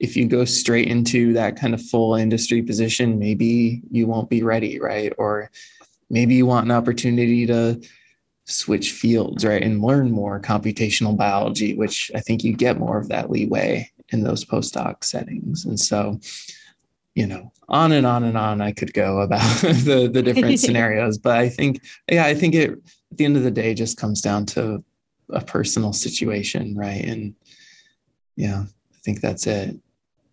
[0.00, 4.42] if you go straight into that kind of full industry position, maybe you won't be
[4.42, 5.12] ready, right?
[5.18, 5.50] Or
[6.10, 7.80] maybe you want an opportunity to
[8.46, 9.62] switch fields, right?
[9.62, 14.22] And learn more computational biology, which I think you get more of that leeway in
[14.22, 15.66] those postdoc settings.
[15.66, 16.18] And so,
[17.14, 21.18] you know, on and on and on I could go about the, the different scenarios.
[21.18, 24.22] But I think, yeah, I think it at the end of the day just comes
[24.22, 24.82] down to
[25.30, 27.04] a personal situation, right?
[27.04, 27.34] And
[28.36, 29.76] yeah, I think that's it.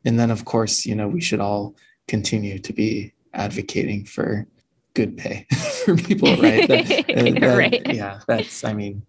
[0.05, 1.75] and then of course you know we should all
[2.07, 4.47] continue to be advocating for
[4.93, 5.45] good pay
[5.85, 9.01] for people right that, uh, that, right yeah that's i mean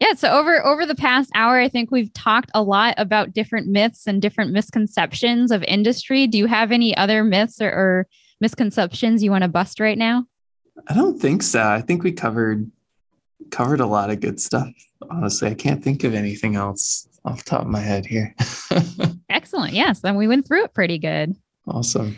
[0.00, 3.66] yeah so over over the past hour i think we've talked a lot about different
[3.66, 6.26] myths and different misconceptions of industry.
[6.26, 8.06] Do you have any other myths or, or
[8.40, 10.24] misconceptions you want to bust right now?
[10.88, 11.62] I don't think so.
[11.62, 12.70] I think we covered
[13.50, 14.68] covered a lot of good stuff
[15.10, 15.48] honestly.
[15.48, 18.34] I can't think of anything else off the top of my head here.
[19.30, 19.72] Excellent.
[19.72, 21.36] Yes then we went through it pretty good.
[21.66, 22.16] Awesome.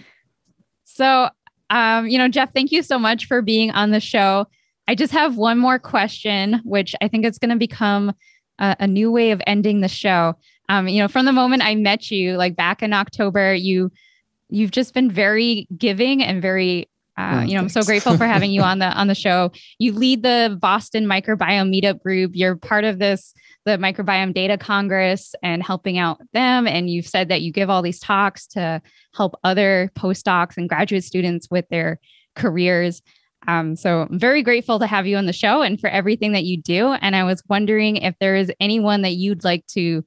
[0.85, 1.29] So
[1.71, 4.47] um, you know, Jeff, thank you so much for being on the show.
[4.89, 8.15] I just have one more question, which I think it's going to become
[8.59, 10.35] a, a, new way of ending the show.
[10.71, 13.93] Um, you know, from the moment I met you, like back in October, you
[14.49, 18.27] you've just been very giving and very uh, oh, you know, I'm so grateful for
[18.35, 19.53] having you on the on the show.
[19.79, 22.31] You lead the Boston Microbiome Meetup Group.
[22.35, 23.35] You're part of this
[23.67, 26.67] the Microbiome Data Congress and helping out them.
[26.67, 28.81] And you've said that you give all these talks to
[29.15, 32.01] help other postdocs and graduate students with their
[32.35, 33.03] careers.
[33.47, 36.45] Um, so I'm very grateful to have you on the show and for everything that
[36.45, 36.93] you do.
[36.93, 40.05] And I was wondering if there is anyone that you'd like to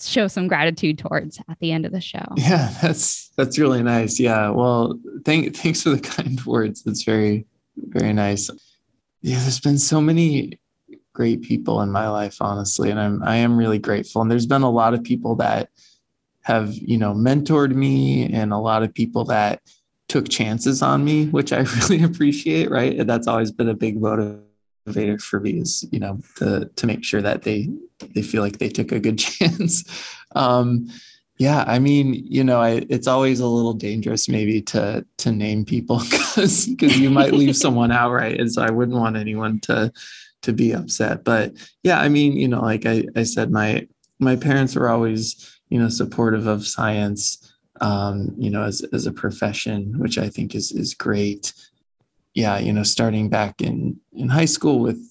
[0.00, 2.24] show some gratitude towards at the end of the show.
[2.36, 4.18] Yeah, that's that's really nice.
[4.18, 4.50] Yeah.
[4.50, 6.82] Well, thank thanks for the kind words.
[6.86, 8.50] It's very, very nice.
[9.20, 10.58] Yeah, there's been so many
[11.12, 12.90] great people in my life, honestly.
[12.90, 14.22] And I'm I am really grateful.
[14.22, 15.68] And there's been a lot of people that
[16.42, 19.62] have, you know, mentored me and a lot of people that
[20.12, 22.98] took chances on me, which I really appreciate, right?
[22.98, 27.02] And that's always been a big motivator for me is, you know, to to make
[27.02, 27.70] sure that they
[28.14, 29.84] they feel like they took a good chance.
[30.36, 30.88] um
[31.38, 35.64] yeah, I mean, you know, I, it's always a little dangerous maybe to to name
[35.64, 38.38] people because because you might leave someone out, right?
[38.38, 39.90] And so I wouldn't want anyone to
[40.42, 41.24] to be upset.
[41.24, 43.88] But yeah, I mean, you know, like I, I said, my
[44.20, 47.51] my parents were always, you know, supportive of science,
[47.82, 51.52] um, you know, as as a profession, which I think is is great.
[52.32, 55.02] Yeah, you know, starting back in in high school with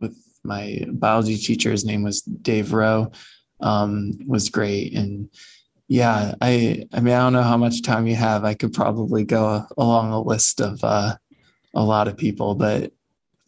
[0.00, 3.10] with my biology teacher, his name was Dave Rowe,
[3.60, 4.94] um, was great.
[4.94, 5.30] And
[5.88, 8.44] yeah, I I mean, I don't know how much time you have.
[8.44, 11.16] I could probably go along a list of uh,
[11.74, 12.92] a lot of people, but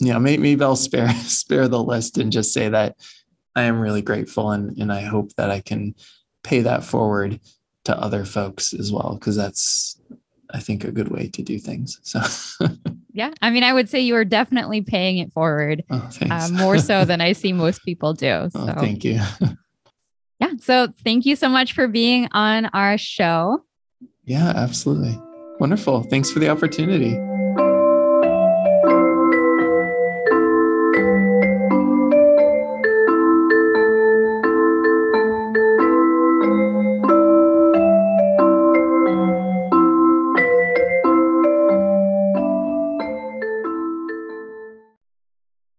[0.01, 2.97] you know, maybe, maybe I'll spare spare the list and just say that
[3.55, 5.95] I am really grateful and and I hope that I can
[6.43, 7.39] pay that forward
[7.85, 10.01] to other folks as well because that's
[10.55, 11.99] I think a good way to do things.
[12.03, 12.21] So
[13.13, 16.79] yeah, I mean, I would say you are definitely paying it forward oh, uh, more
[16.79, 18.29] so than I see most people do.
[18.29, 19.21] Oh, so oh, thank you.
[20.41, 23.65] yeah, so thank you so much for being on our show.
[24.25, 25.19] Yeah, absolutely.
[25.59, 26.03] Wonderful.
[26.05, 27.17] Thanks for the opportunity.